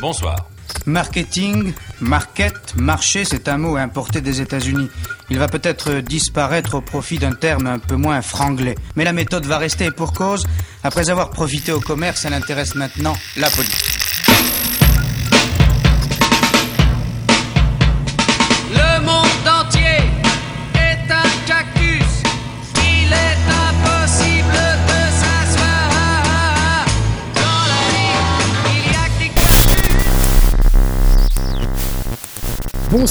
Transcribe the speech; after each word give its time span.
Bonsoir. 0.00 0.48
Marketing, 0.86 1.74
market, 2.00 2.74
marché, 2.76 3.26
c'est 3.26 3.48
un 3.48 3.58
mot 3.58 3.76
importé 3.76 4.22
des 4.22 4.40
États-Unis. 4.40 4.88
Il 5.28 5.38
va 5.38 5.46
peut-être 5.46 5.96
disparaître 6.00 6.76
au 6.76 6.80
profit 6.80 7.18
d'un 7.18 7.32
terme 7.32 7.66
un 7.66 7.78
peu 7.78 7.96
moins 7.96 8.22
franglais. 8.22 8.76
Mais 8.96 9.04
la 9.04 9.12
méthode 9.12 9.44
va 9.44 9.58
rester 9.58 9.90
pour 9.90 10.12
cause. 10.14 10.46
Après 10.82 11.10
avoir 11.10 11.28
profité 11.30 11.72
au 11.72 11.80
commerce, 11.80 12.24
elle 12.24 12.32
intéresse 12.32 12.76
maintenant 12.76 13.14
la 13.36 13.50
politique. 13.50 13.99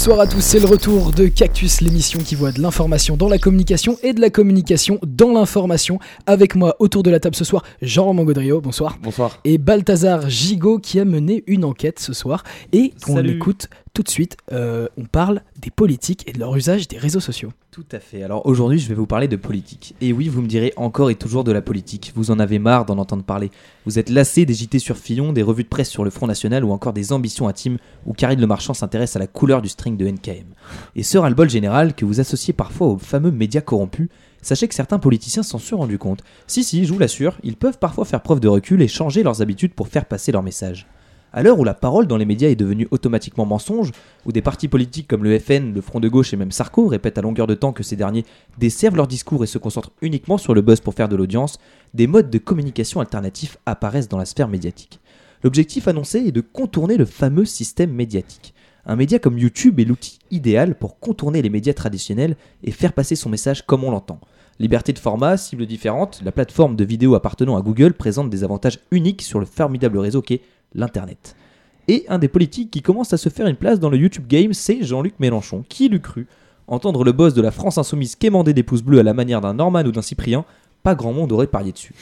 Bonsoir 0.10 0.26
à 0.26 0.28
tous, 0.28 0.42
c'est 0.42 0.60
le 0.60 0.66
retour 0.66 1.12
de 1.12 1.28
Cactus, 1.28 1.82
l'émission 1.82 2.20
qui 2.20 2.34
voit 2.34 2.52
de 2.52 2.60
l'information 2.60 3.16
dans 3.16 3.30
la 3.30 3.38
communication 3.38 3.96
et 4.02 4.14
de 4.14 4.20
la 4.20 4.32
communication 4.32 4.98
dans 5.06 5.32
l'information. 5.32 6.00
Avec 6.26 6.56
moi 6.56 6.76
autour 6.80 7.04
de 7.04 7.12
la 7.12 7.20
table 7.20 7.36
ce 7.36 7.46
soir, 7.46 7.64
Jean-Romain 7.84 8.24
Gaudrio, 8.24 8.60
bonsoir. 8.60 8.98
Bonsoir. 9.04 9.40
Et 9.44 9.60
Balthazar 9.60 10.28
Gigot 10.28 10.80
qui 10.80 11.00
a 11.00 11.06
mené 11.06 11.44
une 11.46 11.64
enquête 11.64 12.00
ce 12.00 12.14
soir. 12.14 12.44
Et 12.74 12.92
on 13.08 13.18
Salut. 13.18 13.38
Tout 13.94 14.04
de 14.04 14.10
suite. 14.10 14.38
Euh, 14.52 14.88
on 14.98 15.06
parle 15.06 15.42
des 15.62 15.72
politiques 15.72 16.28
et 16.28 16.34
de 16.34 16.40
leur 16.40 16.56
usage 16.56 16.88
des 16.88 16.98
réseaux 16.98 17.20
sociaux. 17.20 17.52
Tout 17.72 17.86
à 17.92 18.00
fait. 18.00 18.24
Alors 18.24 18.46
aujourd'hui, 18.46 18.80
je 18.80 18.90
vais 18.90 18.96
vous 18.96 19.06
parler 19.06 19.28
de 19.28 19.36
politique. 19.36 19.96
Et 20.02 20.12
oui, 20.12 20.28
vous 20.28 20.42
me 20.42 20.48
direz 20.48 20.74
encore 20.76 21.10
et 21.10 21.16
toujours 21.16 21.44
de 21.44 21.52
la 21.52 21.62
politique. 21.62 22.12
Vous 22.16 22.32
en 22.32 22.40
avez 22.40 22.60
marre 22.60 22.86
d'en 22.86 22.98
entendre 22.98 23.24
parler. 23.24 23.52
Vous 23.86 24.00
êtes 24.00 24.10
lassé 24.10 24.46
des 24.46 24.54
JT 24.54 24.80
sur 24.80 24.98
Fillon, 24.98 25.34
des 25.34 25.44
revues 25.44 25.64
de 25.64 25.70
presse 25.70 25.90
sur 25.90 26.04
le 26.04 26.10
Front 26.10 26.28
National 26.28 26.64
ou 26.64 26.72
encore 26.72 26.94
des 26.94 27.14
ambitions 27.14 27.48
intimes 27.48 27.78
où 28.06 28.14
Karine 28.14 28.42
Le 28.42 28.48
Marchand 28.48 28.74
s'intéresse 28.74 29.16
à 29.16 29.20
la 29.20 29.28
couleur 29.28 29.62
du 29.62 29.70
string 29.70 29.98
de 29.98 30.08
NKM. 30.08 30.46
Et 30.96 31.04
ce 31.04 31.18
ras-le-bol 31.18 31.50
général 31.50 31.94
que 31.94 32.06
vous 32.06 32.20
associez 32.20 32.54
parfois 32.54 32.88
aux 32.88 32.98
fameux 32.98 33.32
médias 33.32 33.62
corrompus, 33.62 34.10
sachez 34.42 34.68
que 34.68 34.76
certains 34.76 35.00
politiciens 35.00 35.44
s'en 35.44 35.60
sont 35.60 35.78
rendus 35.78 35.98
compte. 35.98 36.24
Si, 36.48 36.64
si, 36.64 36.86
je 36.86 36.94
vous 36.94 37.00
l'assure, 37.00 37.38
ils 37.44 37.56
peuvent 37.56 37.78
parfois 37.78 38.06
faire 38.06 38.22
preuve 38.22 38.40
de 38.40 38.48
recul 38.48 38.82
et 38.82 38.88
changer 38.88 39.24
leurs 39.24 39.42
habitudes 39.42 39.74
pour 39.74 39.88
faire 39.88 40.06
passer 40.06 40.32
leur 40.32 40.44
message. 40.44 40.88
À 41.32 41.44
l'heure 41.44 41.60
où 41.60 41.64
la 41.64 41.76
parole 41.76 42.08
dans 42.08 42.18
les 42.18 42.26
médias 42.26 42.50
est 42.50 42.56
devenue 42.56 42.88
automatiquement 42.90 43.46
mensonge, 43.46 43.92
où 44.26 44.32
des 44.32 44.42
partis 44.42 44.68
politiques 44.68 45.08
comme 45.08 45.24
le 45.24 45.38
FN, 45.38 45.74
le 45.74 45.82
Front 45.82 46.00
de 46.00 46.10
gauche 46.10 46.34
et 46.34 46.38
même 46.38 46.52
Sarko 46.52 46.88
répètent 46.88 47.20
à 47.20 47.22
longueur 47.22 47.46
de 47.46 47.54
temps 47.54 47.72
que 47.72 47.84
ces 47.84 47.96
derniers 47.96 48.26
desservent 48.58 48.96
leur 48.96 49.08
discours 49.08 49.44
et 49.44 49.48
se 49.48 49.60
concentrent 49.60 49.92
uniquement 50.02 50.40
sur 50.40 50.56
le 50.56 50.62
buzz 50.62 50.80
pour 50.80 50.96
faire 50.96 51.08
de 51.08 51.16
l'audience, 51.16 51.60
des 51.94 52.08
modes 52.08 52.32
de 52.32 52.40
communication 52.40 53.00
alternatifs 53.00 53.58
apparaissent 53.68 54.10
dans 54.10 54.18
la 54.18 54.26
sphère 54.26 54.48
médiatique. 54.48 55.00
L'objectif 55.44 55.88
annoncé 55.88 56.20
est 56.20 56.32
de 56.32 56.42
contourner 56.42 56.98
le 56.98 57.06
fameux 57.06 57.46
système 57.46 57.92
médiatique. 57.92 58.56
Un 58.86 58.96
média 58.96 59.20
comme 59.20 59.38
YouTube 59.38 59.80
est 59.80 59.86
l'outil 59.86 60.18
idéal 60.32 60.74
pour 60.74 61.00
contourner 61.00 61.44
les 61.44 61.50
médias 61.52 61.74
traditionnels 61.74 62.38
et 62.64 62.72
faire 62.72 62.94
passer 62.94 63.16
son 63.16 63.30
message 63.30 63.66
comme 63.68 63.84
on 63.84 63.92
l'entend. 63.92 64.20
Liberté 64.58 64.92
de 64.94 65.00
format, 65.00 65.38
cibles 65.38 65.68
différentes, 65.68 66.22
la 66.26 66.32
plateforme 66.32 66.76
de 66.76 66.84
vidéo 66.84 67.14
appartenant 67.16 67.56
à 67.56 67.62
Google 67.62 67.94
présente 67.94 68.30
des 68.30 68.44
avantages 68.44 68.80
uniques 68.92 69.22
sur 69.22 69.40
le 69.40 69.46
formidable 69.46 70.00
réseau 70.00 70.22
qu'est 70.22 70.42
l'Internet. 70.74 71.36
Et 71.88 72.06
un 72.08 72.20
des 72.20 72.28
politiques 72.28 72.72
qui 72.72 72.82
commence 72.82 73.14
à 73.14 73.18
se 73.18 73.30
faire 73.30 73.48
une 73.48 73.56
place 73.56 73.80
dans 73.80 73.90
le 73.90 73.98
YouTube 73.98 74.28
Game, 74.28 74.54
c'est 74.54 74.84
Jean-Luc 74.84 75.16
Mélenchon. 75.20 75.64
Qui 75.68 75.90
l'eût 75.90 76.02
cru 76.02 76.28
Entendre 76.68 77.04
le 77.04 77.12
boss 77.12 77.34
de 77.34 77.42
la 77.42 77.50
France 77.50 77.80
Insoumise 77.80 78.16
quémander 78.16 78.54
des 78.54 78.62
pouces 78.62 78.84
bleus 78.84 79.00
à 79.00 79.04
la 79.04 79.16
manière 79.16 79.42
d'un 79.42 79.56
Norman 79.56 79.82
ou 79.82 79.92
d'un 79.92 80.04
Cyprien, 80.04 80.46
pas 80.84 80.94
grand 80.94 81.14
monde 81.14 81.32
aurait 81.32 81.48
parié 81.48 81.72
dessus. 81.72 81.96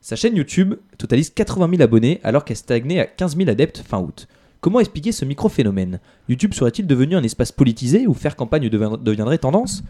Sa 0.00 0.16
chaîne 0.16 0.36
YouTube 0.36 0.74
totalise 0.96 1.30
80 1.30 1.68
000 1.70 1.82
abonnés 1.82 2.20
alors 2.24 2.44
qu'elle 2.44 2.56
stagnait 2.56 3.00
à 3.00 3.06
15 3.06 3.36
000 3.36 3.50
adeptes 3.50 3.78
fin 3.86 4.00
août. 4.00 4.28
Comment 4.62 4.80
expliquer 4.80 5.12
ce 5.12 5.26
micro-phénomène? 5.26 6.00
YouTube 6.30 6.54
serait-il 6.54 6.86
devenu 6.86 7.16
un 7.16 7.22
espace 7.22 7.52
politisé 7.52 8.06
où 8.06 8.14
faire 8.14 8.36
campagne 8.36 8.70
deviendrait 8.70 9.36
tendance? 9.36 9.82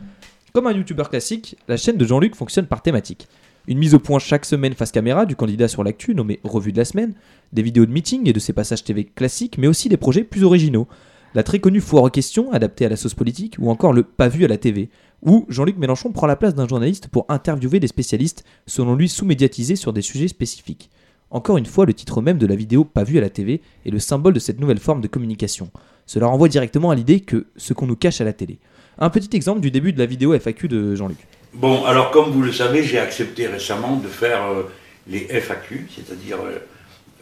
Comme 0.52 0.66
un 0.66 0.72
YouTuber 0.72 1.05
classique, 1.10 1.56
la 1.68 1.77
chaîne 1.77 1.96
de 1.96 2.05
Jean-Luc 2.05 2.34
fonctionne 2.34 2.66
par 2.66 2.83
thématique. 2.83 3.28
Une 3.67 3.79
mise 3.79 3.95
au 3.95 3.98
point 3.98 4.19
chaque 4.19 4.45
semaine 4.45 4.75
face 4.75 4.92
caméra 4.92 5.25
du 5.25 5.36
candidat 5.36 5.69
sur 5.69 5.83
l'actu 5.83 6.14
nommé 6.14 6.39
Revue 6.45 6.73
de 6.73 6.77
la 6.77 6.85
semaine, 6.85 7.14
des 7.55 7.63
vidéos 7.63 7.86
de 7.86 7.92
meeting 7.92 8.29
et 8.29 8.35
de 8.35 8.39
ses 8.39 8.52
passages 8.52 8.85
TV 8.85 9.05
classiques, 9.05 9.57
mais 9.57 9.69
aussi 9.69 9.89
des 9.89 9.97
projets 9.97 10.23
plus 10.23 10.45
originaux. 10.45 10.86
La 11.35 11.42
très 11.42 11.61
connue 11.61 11.80
foire 11.80 12.05
aux 12.05 12.11
questions, 12.11 12.52
adaptée 12.52 12.85
à 12.85 12.91
la 12.91 12.97
sauce 12.97 13.14
politique, 13.14 13.57
ou 13.58 13.70
encore 13.70 13.95
le 13.95 14.02
pas 14.02 14.29
vu 14.29 14.45
à 14.45 14.48
la 14.48 14.58
TV, 14.58 14.91
où 15.23 15.47
Jean-Luc 15.48 15.79
Mélenchon 15.79 16.13
prend 16.13 16.27
la 16.27 16.36
place 16.36 16.55
d'un 16.55 16.69
journaliste 16.69 17.08
pour 17.08 17.25
interviewer 17.30 17.80
des 17.80 17.86
spécialistes, 17.86 18.45
selon 18.67 18.95
lui 18.95 19.08
sous-médiatisés 19.08 19.77
sur 19.77 19.95
des 19.95 20.02
sujets 20.02 20.29
spécifiques. 20.29 20.91
Encore 21.31 21.57
une 21.57 21.64
fois, 21.64 21.86
le 21.86 21.95
titre 21.95 22.20
même 22.20 22.39
de 22.39 22.46
la 22.46 22.57
vidéo 22.57 22.85
pas 22.85 23.02
vu 23.02 23.17
à 23.17 23.23
la 23.23 23.31
TV 23.31 23.63
est 23.86 23.91
le 23.91 23.98
symbole 23.98 24.35
de 24.35 24.41
cette 24.41 24.61
nouvelle 24.61 24.79
forme 24.79 25.01
de 25.01 25.08
communication. 25.08 25.70
Cela 26.05 26.27
renvoie 26.27 26.48
directement 26.48 26.91
à 26.91 26.95
l'idée 26.95 27.20
que 27.20 27.46
ce 27.57 27.73
qu'on 27.73 27.86
nous 27.86 27.96
cache 27.96 28.20
à 28.20 28.25
la 28.25 28.35
télé. 28.35 28.58
Un 28.98 29.08
petit 29.08 29.35
exemple 29.35 29.61
du 29.61 29.70
début 29.70 29.95
de 29.95 29.98
la 29.98 30.07
vidéo 30.07 30.35
FAQ 30.39 30.69
de 30.69 30.95
Jean-Luc. 30.95 31.27
Bon, 31.54 31.84
alors 31.84 32.10
comme 32.10 32.30
vous 32.30 32.42
le 32.42 32.52
savez, 32.52 32.82
j'ai 32.82 32.98
accepté 32.98 33.46
récemment 33.46 33.96
de 33.96 34.08
faire 34.08 34.42
euh, 34.50 34.62
les 35.06 35.20
FAQ, 35.40 35.86
c'est-à-dire 35.94 36.38
euh, 36.44 36.58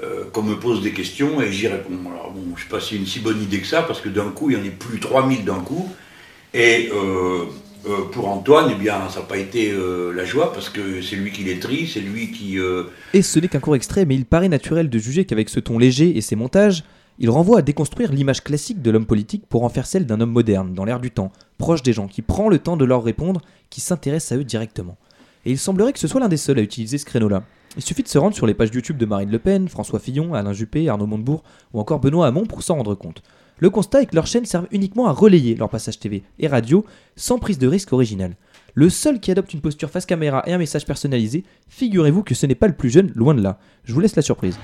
euh, 0.03 0.25
qu'on 0.33 0.43
me 0.43 0.55
pose 0.55 0.83
des 0.83 0.93
questions 0.93 1.43
et 1.43 1.53
j'y 1.53 1.69
réponds. 1.69 1.99
Alors 2.11 2.33
bon, 2.33 2.57
je 2.57 2.63
sais 2.63 2.69
pas 2.69 2.81
si 2.81 2.91
c'est 2.91 2.97
une 2.97 3.07
si 3.07 3.21
bonne 3.21 3.43
idée 3.43 3.61
que 3.61 3.67
ça, 3.67 3.83
parce 3.83 4.01
que 4.01 4.09
d'un 4.09 4.31
coup, 4.31 4.51
il 4.51 4.57
y 4.57 4.61
en 4.61 4.65
a 4.65 4.71
plus 4.71 5.01
3000 5.01 5.45
d'un 5.45 5.61
coup. 5.61 5.91
Et 6.55 6.91
pour 8.13 8.29
Antoine, 8.29 8.71
eh 8.71 8.75
bien, 8.75 9.09
ça 9.09 9.21
n'a 9.21 9.27
pas 9.27 9.39
été 9.39 9.75
la 10.15 10.25
joie, 10.27 10.53
parce 10.53 10.69
que 10.69 11.01
c'est 11.01 11.17
lui 11.17 11.33
qui 11.33 11.45
les 11.45 11.59
trie, 11.59 11.91
c'est 11.93 12.01
lui 12.01 12.31
qui... 12.31 12.59
Et 13.15 13.23
ce 13.23 13.39
n'est 13.39 13.49
qu'un 13.49 13.59
court 13.59 13.75
extrait, 13.75 14.05
mais 14.05 14.15
il 14.15 14.27
paraît 14.27 14.51
naturel 14.51 14.91
de 14.91 14.99
juger 14.99 15.25
qu'avec 15.25 15.49
ce 15.49 15.61
ton 15.61 15.79
léger 15.79 16.15
et 16.15 16.21
ses 16.21 16.37
montages, 16.37 16.85
il 17.19 17.31
renvoie 17.31 17.59
à 17.59 17.63
déconstruire 17.63 18.13
l'image 18.13 18.43
classique 18.43 18.83
de 18.83 18.91
l'homme 18.91 19.07
politique 19.07 19.47
pour 19.49 19.65
en 19.65 19.69
faire 19.69 19.87
celle 19.87 20.07
d'un 20.07 20.21
homme 20.21 20.33
moderne, 20.33 20.75
dans 20.75 20.85
l'air 20.85 21.01
du 21.01 21.11
temps, 21.11 21.33
proche 21.59 21.83
des 21.83 21.93
gens, 21.93 22.09
qui 22.09 22.23
prend 22.23 22.49
le 22.49 22.59
temps 22.59 22.77
de 22.77 22.85
leur 22.85 23.05
répondre, 23.05 23.41
qui 23.71 23.81
s'intéresse 23.81 24.33
à 24.33 24.37
eux 24.37 24.45
directement. 24.45 24.97
Et 25.45 25.51
il 25.51 25.59
semblerait 25.59 25.93
que 25.93 25.99
ce 25.99 26.09
soit 26.09 26.21
l'un 26.21 26.29
des 26.29 26.37
seuls 26.37 26.59
à 26.59 26.63
utiliser 26.63 26.99
ce 26.99 27.05
créneau-là. 27.05 27.43
Il 27.77 27.83
suffit 27.83 28.03
de 28.03 28.09
se 28.09 28.19
rendre 28.19 28.35
sur 28.35 28.47
les 28.47 28.55
pages 28.55 28.71
YouTube 28.73 28.99
de 28.99 29.07
Marine 29.07 29.31
Le 29.31 29.39
Pen, 29.39 29.69
François 29.69 29.99
Fillon, 29.99 30.35
Alain 30.35 30.53
Juppé, 30.53 30.89
Arnaud 30.89 31.07
Montebourg 31.07 31.43
ou 31.73 31.81
encore 31.81 32.01
Benoît 32.01 32.27
Hamon 32.27 32.45
pour 32.45 32.63
s'en 32.63 32.77
rendre 32.77 32.95
compte. 32.95 33.23
Le 33.59 33.71
constat 33.71 34.03
est 34.03 34.07
que 34.07 34.15
leurs 34.15 34.27
chaînes 34.27 34.45
servent 34.45 34.67
uniquement 34.73 35.07
à 35.07 35.13
relayer 35.13 35.55
leur 35.55 35.69
passage 35.69 35.99
TV 35.99 36.23
et 36.39 36.49
radio 36.49 36.85
sans 37.17 37.39
prise 37.39 37.59
de 37.59 37.69
risque 37.69 37.93
originale. 37.93 38.37
Le 38.75 38.91
seul 38.91 39.21
qui 39.21 39.31
adopte 39.31 39.55
une 39.55 39.61
posture 39.61 39.91
face 39.91 40.07
caméra 40.07 40.43
et 40.47 40.53
un 40.53 40.59
message 40.59 40.87
personnalisé, 40.87 41.45
figurez-vous 41.69 42.23
que 42.23 42.35
ce 42.35 42.47
n'est 42.47 42.55
pas 42.55 42.69
le 42.69 42.77
plus 42.77 42.91
jeune, 42.91 43.13
loin 43.15 43.35
de 43.35 43.43
là. 43.43 43.59
Je 43.85 43.95
vous 43.95 44.01
laisse 44.01 44.17
la 44.17 44.23
surprise. 44.23 44.59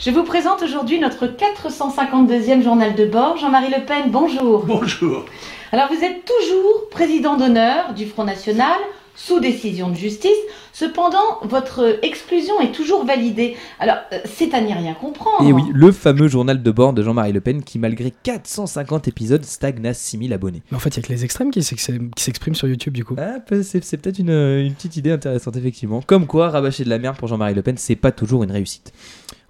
Je 0.00 0.10
vous 0.10 0.24
présente 0.24 0.62
aujourd'hui 0.62 0.98
notre 0.98 1.26
452e 1.26 2.62
journal 2.62 2.94
de 2.94 3.04
bord. 3.04 3.36
Jean-Marie 3.36 3.68
Le 3.68 3.84
Pen, 3.84 4.04
bonjour. 4.06 4.64
Bonjour. 4.64 5.26
Alors 5.72 5.88
vous 5.92 6.02
êtes 6.02 6.24
toujours 6.24 6.88
président 6.90 7.36
d'honneur 7.36 7.92
du 7.92 8.06
Front 8.06 8.24
National, 8.24 8.78
sous 9.14 9.40
décision 9.40 9.90
de 9.90 9.94
justice. 9.96 10.30
Cependant, 10.72 11.18
votre 11.42 11.98
exclusion 12.02 12.60
est 12.60 12.72
toujours 12.72 13.04
validée. 13.04 13.56
Alors, 13.78 13.96
euh, 14.12 14.18
c'est 14.24 14.54
à 14.54 14.60
n'y 14.60 14.72
rien 14.72 14.94
comprendre. 14.94 15.46
Et 15.46 15.52
oui, 15.52 15.62
le 15.72 15.92
fameux 15.92 16.28
journal 16.28 16.62
de 16.62 16.70
bord 16.70 16.92
de 16.92 17.02
Jean-Marie 17.02 17.32
Le 17.32 17.40
Pen 17.40 17.62
qui, 17.62 17.78
malgré 17.78 18.12
450 18.22 19.08
épisodes, 19.08 19.44
stagne 19.44 19.86
à 19.86 19.92
6000 19.94 20.32
abonnés. 20.32 20.62
Mais 20.70 20.76
en 20.76 20.80
fait, 20.80 20.90
il 20.90 20.96
y 20.96 21.00
a 21.00 21.02
que 21.06 21.12
les 21.12 21.24
extrêmes 21.24 21.50
qui 21.50 21.62
s'ex- 21.62 21.90
qui 22.16 22.22
s'expriment 22.24 22.54
sur 22.54 22.68
YouTube 22.68 22.94
du 22.94 23.04
coup. 23.04 23.14
Ah, 23.18 23.36
c'est 23.62 23.96
peut-être 24.00 24.18
une, 24.18 24.30
euh, 24.30 24.64
une 24.64 24.74
petite 24.74 24.96
idée 24.96 25.10
intéressante, 25.10 25.56
effectivement. 25.56 26.02
Comme 26.06 26.26
quoi, 26.26 26.48
rabâcher 26.50 26.84
de 26.84 26.88
la 26.90 26.98
merde 26.98 27.16
pour 27.16 27.28
Jean-Marie 27.28 27.54
Le 27.54 27.62
Pen, 27.62 27.76
c'est 27.76 27.96
pas 27.96 28.12
toujours 28.12 28.42
une 28.44 28.52
réussite. 28.52 28.92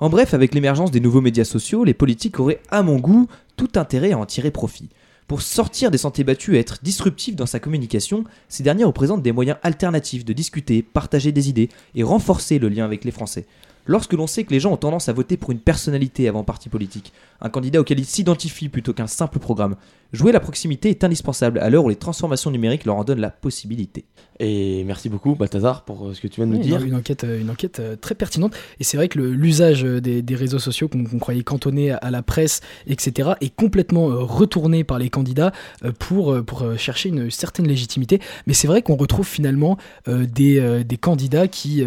En 0.01 0.09
bref, 0.09 0.35
avec 0.35 0.55
l'émergence 0.55 0.91
des 0.91 1.01
nouveaux 1.01 1.21
médias 1.21 1.45
sociaux, 1.45 1.85
les 1.85 1.95
politiques 1.95 2.41
auraient, 2.41 2.61
à 2.71 2.83
mon 2.83 2.97
goût, 2.97 3.29
tout 3.57 3.69
intérêt 3.77 4.13
à 4.13 4.19
en 4.19 4.27
tirer 4.27 4.51
profit. 4.51 4.89
Pour 5.31 5.43
sortir 5.43 5.93
des 5.93 5.99
sentiers 5.99 6.25
battus 6.25 6.57
et 6.57 6.59
être 6.59 6.81
disruptifs 6.83 7.37
dans 7.37 7.47
sa 7.47 7.61
communication, 7.61 8.25
ces 8.49 8.65
derniers 8.65 8.83
représentent 8.83 9.23
des 9.23 9.31
moyens 9.31 9.59
alternatifs 9.63 10.25
de 10.25 10.33
discuter, 10.33 10.83
partager 10.83 11.31
des 11.31 11.49
idées 11.49 11.69
et 11.95 12.03
renforcer 12.03 12.59
le 12.59 12.69
lien 12.69 12.85
avec 12.85 13.05
les 13.05 13.13
Français. 13.13 13.47
Lorsque 13.87 14.13
l'on 14.13 14.27
sait 14.27 14.43
que 14.43 14.51
les 14.51 14.59
gens 14.59 14.73
ont 14.73 14.77
tendance 14.77 15.09
à 15.09 15.13
voter 15.13 15.37
pour 15.37 15.53
une 15.53 15.61
personnalité 15.61 16.27
avant 16.27 16.43
parti 16.43 16.69
politique, 16.69 17.13
un 17.41 17.49
candidat 17.49 17.81
auquel 17.81 18.01
ils 18.01 18.07
s'identifient 18.07 18.69
plutôt 18.69 18.93
qu'un 18.93 19.07
simple 19.07 19.39
programme, 19.39 19.77
jouer 20.13 20.33
la 20.33 20.41
proximité 20.41 20.91
est 20.91 21.05
indispensable 21.05 21.61
à 21.61 21.71
l'heure 21.71 21.85
où 21.85 21.91
les 21.91 21.95
transformations 21.95 22.51
numériques 22.51 22.85
leur 22.85 22.97
en 22.97 23.05
donnent 23.05 23.21
la 23.21 23.31
possibilité. 23.31 24.07
Et 24.43 24.85
merci 24.85 25.11
beaucoup, 25.11 25.35
Balthazar, 25.35 25.83
pour 25.85 26.09
euh, 26.09 26.15
ce 26.15 26.21
que 26.23 26.27
tu 26.27 26.41
viens 26.41 26.47
de 26.47 26.53
nous 26.57 26.63
dire. 26.63 26.83
une, 26.83 26.95
enquête, 26.95 27.25
euh, 27.25 27.39
une 27.41 27.51
enquête 27.51 27.79
euh, 27.79 27.95
très 27.95 28.15
pertinente. 28.15 28.55
Et 28.81 28.85
c'est 28.85 28.97
vrai 28.97 29.09
que 29.09 29.19
l'usage 29.19 29.83
des, 29.83 30.23
des 30.23 30.35
réseaux 30.35 30.59
sociaux 30.59 30.89
qu'on 30.89 31.05
qu'on 31.05 31.19
croyait 31.19 31.43
cantonné 31.43 31.91
à, 31.91 32.11
la 32.11 32.23
presse, 32.23 32.63
etc., 32.87 33.33
est 33.43 33.55
complètement 33.55 34.07
retourné 34.07 34.83
par 34.83 34.99
les 34.99 35.11
candidats 35.11 35.53
pour, 35.99 36.43
pour 36.45 36.65
chercher 36.79 37.09
une 37.11 37.31
certaine 37.31 37.67
légitimité. 37.67 38.21
Mais 38.47 38.55
c'est 38.55 38.67
vrai 38.67 38.81
qu'on 38.83 38.97
retrouve 38.97 39.27
finalement 39.27 39.77
des, 40.07 40.85
des 40.85 40.97
candidats 40.97 41.49
qui, 41.49 41.85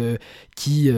qui, 0.56 0.90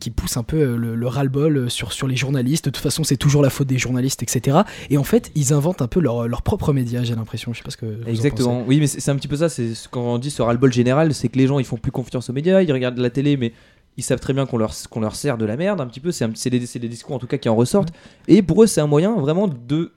qui 0.00 0.10
poussent 0.10 0.36
un 0.36 0.42
peu 0.42 0.76
le, 0.76 0.94
le 0.94 1.06
ras-le-bol 1.06 1.70
sur, 1.70 1.92
sur 1.92 2.06
les 2.06 2.16
journalistes. 2.16 2.66
De 2.66 2.70
toute 2.70 2.82
façon, 2.82 3.02
c'est 3.04 3.16
toujours 3.16 3.42
la 3.42 3.50
faute 3.50 3.66
des 3.66 3.78
journalistes, 3.78 4.22
etc. 4.22 4.58
Et 4.90 4.96
en 4.98 5.04
fait, 5.04 5.30
ils 5.34 5.52
inventent 5.52 5.82
un 5.82 5.88
peu 5.88 6.00
leur, 6.00 6.28
leur 6.28 6.42
propre 6.42 6.72
média, 6.72 7.02
j'ai 7.02 7.14
l'impression. 7.14 7.52
Je 7.52 7.58
sais 7.58 7.64
pas 7.64 7.70
ce 7.70 7.76
que. 7.76 7.86
vous 7.86 7.92
en 7.94 7.98
pensez. 8.04 8.10
Exactement. 8.10 8.64
Oui, 8.66 8.78
mais 8.80 8.86
c'est 8.86 9.10
un 9.10 9.16
petit 9.16 9.28
peu 9.28 9.36
ça. 9.36 9.48
C'est 9.48 9.74
ce- 9.74 9.88
quand 9.88 10.02
on 10.02 10.18
dit 10.18 10.30
ce 10.30 10.42
ras-le-bol 10.42 10.72
général, 10.72 10.93
c'est 11.12 11.28
que 11.28 11.38
les 11.38 11.46
gens 11.46 11.58
ils 11.58 11.64
font 11.64 11.76
plus 11.76 11.92
confiance 11.92 12.30
aux 12.30 12.32
médias, 12.32 12.62
ils 12.62 12.72
regardent 12.72 12.98
la 12.98 13.10
télé, 13.10 13.36
mais 13.36 13.52
ils 13.96 14.02
savent 14.02 14.18
très 14.20 14.32
bien 14.32 14.44
qu'on 14.46 14.58
leur, 14.58 14.72
qu'on 14.90 15.00
leur 15.00 15.14
sert 15.14 15.38
de 15.38 15.44
la 15.44 15.56
merde 15.56 15.80
un 15.80 15.86
petit 15.86 16.00
peu. 16.00 16.10
C'est 16.12 16.26
c'est 16.34 16.50
des, 16.50 16.66
c'est 16.66 16.78
des 16.80 16.88
discours 16.88 17.14
en 17.14 17.18
tout 17.18 17.26
cas 17.28 17.38
qui 17.38 17.48
en 17.48 17.54
ressortent. 17.56 17.92
Et 18.28 18.42
pour 18.42 18.62
eux, 18.62 18.66
c'est 18.66 18.80
un 18.80 18.86
moyen 18.88 19.14
vraiment 19.14 19.46
de 19.48 19.92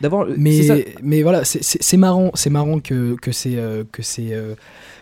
d'avoir. 0.00 0.26
c'est 0.28 0.62
ça. 0.62 0.74
Mais, 0.76 0.86
mais 1.02 1.22
voilà, 1.22 1.44
c'est- 1.44 1.62
c'est 1.62 1.82
c'est 1.82 1.96
marrant, 1.96 2.30
c'est 2.34 2.50
marrant 2.50 2.78
que, 2.80 3.16
que 3.20 3.32
ces 3.32 3.56
euh, 3.56 3.84
que 3.90 4.02
ces 4.02 4.32
euh, 4.34 4.54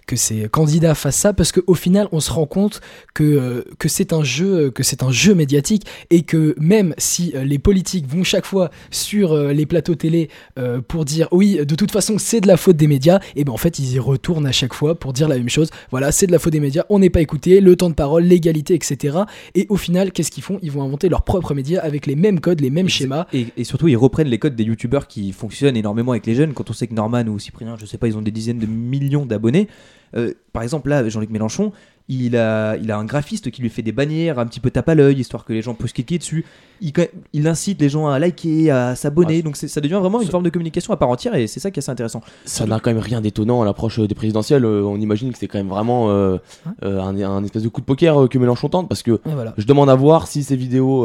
que 0.09 0.17
ces 0.17 0.49
candidats 0.49 0.97
fassent 0.97 1.17
ça 1.19 1.33
parce 1.33 1.53
qu'au 1.53 1.75
final, 1.75 2.09
on 2.11 2.19
se 2.19 2.33
rend 2.33 2.47
compte 2.47 2.81
que 3.15 3.23
euh, 3.23 3.63
que 3.79 3.89
c'est 3.89 4.13
un 4.13 4.25
jeu 4.25 4.71
que 4.71 4.83
c'est 4.83 5.05
un 5.05 5.13
jeu 5.13 5.35
médiatique 5.35 5.87
et 6.11 6.23
que 6.23 6.57
même 6.59 6.95
si 6.99 7.33
euh, 7.37 7.45
les 7.45 7.59
politiques 7.61 8.07
vont 8.09 8.25
chaque 8.25 8.47
fois 8.47 8.71
sur 8.91 9.33
euh, 9.33 9.53
les 9.53 9.67
plateaux 9.67 9.95
télé 9.95 10.31
euh, 10.59 10.81
pour 10.81 11.05
dire 11.05 11.29
oui, 11.31 11.59
de 11.65 11.75
toute 11.75 11.91
façon, 11.93 12.17
c'est 12.19 12.41
de 12.41 12.47
la 12.49 12.57
faute 12.57 12.77
des 12.77 12.87
médias, 12.87 13.21
et 13.37 13.45
ben 13.45 13.53
en 13.53 13.59
fait, 13.59 13.79
ils 13.79 13.93
y 13.93 13.99
retournent 13.99 14.47
à 14.47 14.53
chaque 14.53 14.73
fois 14.75 14.95
pour 14.99 15.13
dire 15.13 15.29
la 15.29 15.37
même 15.37 15.51
chose. 15.51 15.69
Voilà, 15.91 16.11
c'est 16.11 16.27
de 16.27 16.33
la 16.33 16.39
faute 16.39 16.53
des 16.55 16.61
médias, 16.61 16.85
on 16.89 16.99
n'est 16.99 17.11
pas 17.11 17.21
écouté, 17.21 17.61
le 17.61 17.77
temps 17.77 17.91
de 17.91 17.95
parole, 17.95 18.25
l'égalité, 18.25 18.75
etc. 18.75 19.19
Et 19.55 19.67
au 19.69 19.77
final, 19.77 20.11
qu'est-ce 20.13 20.31
qu'ils 20.31 20.43
font? 20.43 20.59
Ils 20.63 20.71
vont 20.73 20.83
inventer 20.83 21.11
leurs 21.11 21.23
propres 21.23 21.53
médias 21.55 21.83
avec 21.83 22.07
les 22.07 22.17
mêmes 22.17 22.41
codes, 22.41 22.61
les 22.61 22.71
mêmes 22.71 22.87
Et- 22.87 22.91
schémas. 22.91 23.27
Et, 23.35 23.49
et 23.59 23.65
surtout, 23.65 23.89
ils 23.89 23.97
reprennent 23.97 24.29
les 24.29 24.39
codes 24.39 24.57
des 24.57 24.65
youtubeurs 24.65 25.07
qui 25.07 25.33
fonctionnent 25.33 25.77
énormément 25.77 26.13
avec 26.13 26.25
les 26.25 26.35
jeunes. 26.35 26.55
Quand 26.55 26.71
on 26.71 26.73
sait 26.73 26.87
que 26.87 26.95
Norman 26.95 27.25
ou 27.27 27.39
Cyprien, 27.39 27.77
je 27.79 27.85
sais 27.85 27.99
pas, 27.99 28.07
ils 28.09 28.17
ont 28.17 28.23
des 28.23 28.31
dizaines 28.31 28.59
de 28.59 28.67
millions 28.67 29.27
d'abonnés. 29.27 29.69
Euh, 30.17 30.33
par 30.53 30.63
exemple, 30.63 30.89
là, 30.89 31.09
Jean-Luc 31.09 31.31
Mélenchon, 31.31 31.73
il 32.11 32.39
a, 32.39 32.77
il 32.77 32.91
a 32.91 32.97
un 32.97 33.05
graphiste 33.05 33.51
qui 33.51 33.61
lui 33.61 33.69
fait 33.69 33.83
des 33.83 33.93
bannières 33.93 34.39
un 34.39 34.47
petit 34.47 34.61
peu 34.61 34.71
tape 34.71 34.89
à 34.89 34.95
l'œil, 34.95 35.21
histoire 35.21 35.45
que 35.45 35.53
les 35.53 35.61
gens 35.61 35.75
puissent 35.75 35.93
cliquer 35.93 36.17
dessus. 36.17 36.47
Il, 36.81 36.93
il 37.35 37.47
incite 37.47 37.79
les 37.83 37.91
gens 37.91 38.09
à 38.09 38.19
liker, 38.19 38.71
à 38.71 38.95
s'abonner. 38.95 39.41
Ah, 39.41 39.43
donc 39.43 39.57
ça 39.57 39.81
devient 39.83 39.99
vraiment 40.01 40.21
une 40.21 40.25
ça- 40.27 40.31
forme 40.31 40.45
de 40.45 40.49
communication 40.49 40.95
à 40.95 40.97
part 40.97 41.11
entière 41.11 41.35
et 41.35 41.47
c'est 41.47 41.61
ça 41.61 41.71
qui 41.71 41.79
est 41.81 41.83
assez 41.83 41.91
intéressant. 41.91 42.23
Ça 42.47 42.65
n'a 42.65 42.81
quand 42.81 42.91
même 42.91 43.03
rien 43.03 43.21
d'étonnant 43.21 43.61
à 43.61 43.67
l'approche 43.67 44.01
des 44.01 44.15
présidentielles. 44.15 44.65
euh, 44.65 44.83
on 44.85 44.99
imagine 44.99 45.33
que 45.33 45.39
c'est 45.39 45.49
quand 45.49 45.59
même 45.59 45.69
vraiment 45.69 46.09
euh, 46.09 46.39
euh, 46.83 46.99
un, 47.01 47.15
un 47.21 47.45
espèce 47.45 47.63
de 47.63 47.69
coup 47.69 47.83
de 47.83 47.87
poker 47.87 48.27
que 48.31 48.39
Mélenchon 48.39 48.71
tente 48.71 48.89
parce 48.89 49.03
que 49.03 49.21
voilà. 49.27 49.53
je 49.59 49.67
demande 49.67 49.91
à 49.91 49.95
voir 49.95 50.29
si 50.29 50.43
ces 50.45 50.57
vidéos 50.57 51.03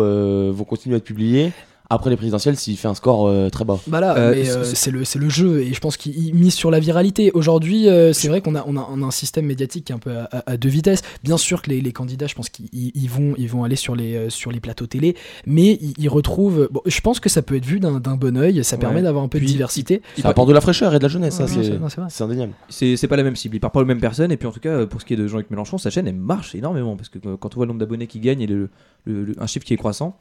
vont 0.53 0.63
continuer 0.63 0.95
à 0.95 0.97
être 0.99 1.03
publiées 1.03 1.51
après 1.93 2.09
les 2.09 2.17
présidentielles 2.17 2.57
s'il 2.57 2.77
fait 2.77 2.87
un 2.87 2.93
score 2.95 3.27
euh, 3.27 3.49
très 3.49 3.65
bas. 3.65 3.79
Bah 3.87 3.99
là, 3.99 4.17
Euh, 4.17 4.31
mais, 4.35 4.43
c'est- 4.45 4.51
euh, 4.57 4.63
c'est- 4.63 4.91
le, 4.91 5.05
c'est 5.05 5.19
le 5.19 5.29
jeu 5.29 5.61
et 5.61 5.73
je 5.73 5.79
pense 5.79 5.97
qu'il 5.97 6.17
il 6.17 6.33
mise 6.35 6.53
sur 6.53 6.71
la 6.71 6.79
viralité. 6.79 7.31
Aujourd'hui, 7.33 7.87
euh, 7.89 8.13
c'est 8.13 8.27
vrai 8.27 8.41
qu'on 8.41 8.55
a, 8.55 8.63
on 8.67 8.75
a, 8.77 8.87
on 8.91 9.01
a 9.01 9.05
un 9.05 9.11
système 9.11 9.45
médiatique 9.45 9.85
qui 9.85 9.91
est 9.91 9.95
un 9.95 9.99
peu 9.99 10.11
à, 10.17 10.23
à- 10.31 10.51
à 10.51 10.57
deux 10.57 10.69
vitesses. 10.69 11.01
Bien 11.23 11.37
sûr 11.37 11.61
que 11.61 11.69
les, 11.69 11.81
les 11.81 11.91
candidats, 11.93 12.27
je 12.27 12.35
pense 12.35 12.49
qu'ils 12.49 12.65
ils- 12.73 12.91
ils 12.95 13.09
vont, 13.09 13.33
ils 13.37 13.47
vont 13.49 13.63
aller 13.63 13.75
sur 13.75 13.95
les, 13.95 14.15
euh, 14.15 14.29
sur 14.29 14.51
les 14.51 14.59
plateaux 14.59 14.87
télé, 14.87 15.15
mais 15.45 15.77
ils, 15.81 15.93
ils 15.97 16.09
retrouvent. 16.09 16.69
Bon, 16.71 16.81
je 16.85 16.99
pense 17.01 17.19
que 17.19 17.29
ça 17.29 17.41
peut 17.41 17.55
être 17.55 17.65
vu 17.65 17.79
d'un 17.79 17.99
d'un 17.99 18.15
bon 18.15 18.37
oeil. 18.37 18.63
Ça 18.63 18.75
Ouais. 18.75 18.79
permet 18.81 19.01
d'avoir 19.01 19.23
un 19.23 19.27
peu 19.27 19.37
Puis, 19.37 19.47
de 19.47 19.51
diversité. 19.51 20.01
Ça 20.21 20.29
apporte 20.29 20.47
de 20.49 20.53
la 20.53 20.61
fraîcheur 20.61 20.93
et 20.93 20.97
de 20.97 21.03
la 21.03 21.09
jeunesse, 21.09 21.39
Ouais, 21.39 21.47
c'est 22.09 22.23
indéniable. 22.23 22.53
C'est 22.69 22.97
c'est 22.97 23.07
pas 23.07 23.15
la 23.17 23.23
même 23.23 23.35
cible, 23.35 23.55
il 23.55 23.59
part 23.59 23.71
pas 23.71 23.81
aux 23.81 23.85
mêmes 23.85 23.99
personnes. 24.01 24.31
Et 24.31 24.37
puis 24.37 24.47
en 24.47 24.51
tout 24.51 24.59
cas, 24.59 24.85
pour 24.85 25.01
ce 25.01 25.05
qui 25.05 25.13
est 25.13 25.17
de 25.17 25.27
Jean-Luc 25.27 25.49
Mélenchon, 25.51 25.77
sa 25.77 25.89
chaîne 25.89 26.07
elle 26.07 26.15
marche 26.15 26.55
énormément 26.55 26.95
parce 26.95 27.09
que 27.09 27.19
quand 27.19 27.53
on 27.53 27.55
voit 27.55 27.65
le 27.65 27.69
nombre 27.69 27.79
d'abonnés 27.79 28.07
qui 28.07 28.19
gagne 28.19 28.41
et 28.41 28.47
le, 28.47 28.69
le- 29.05 29.23
le- 29.25 29.35
un 29.39 29.47
chiffre 29.47 29.65
qui 29.65 29.73
est 29.73 29.77
croissant, 29.77 30.17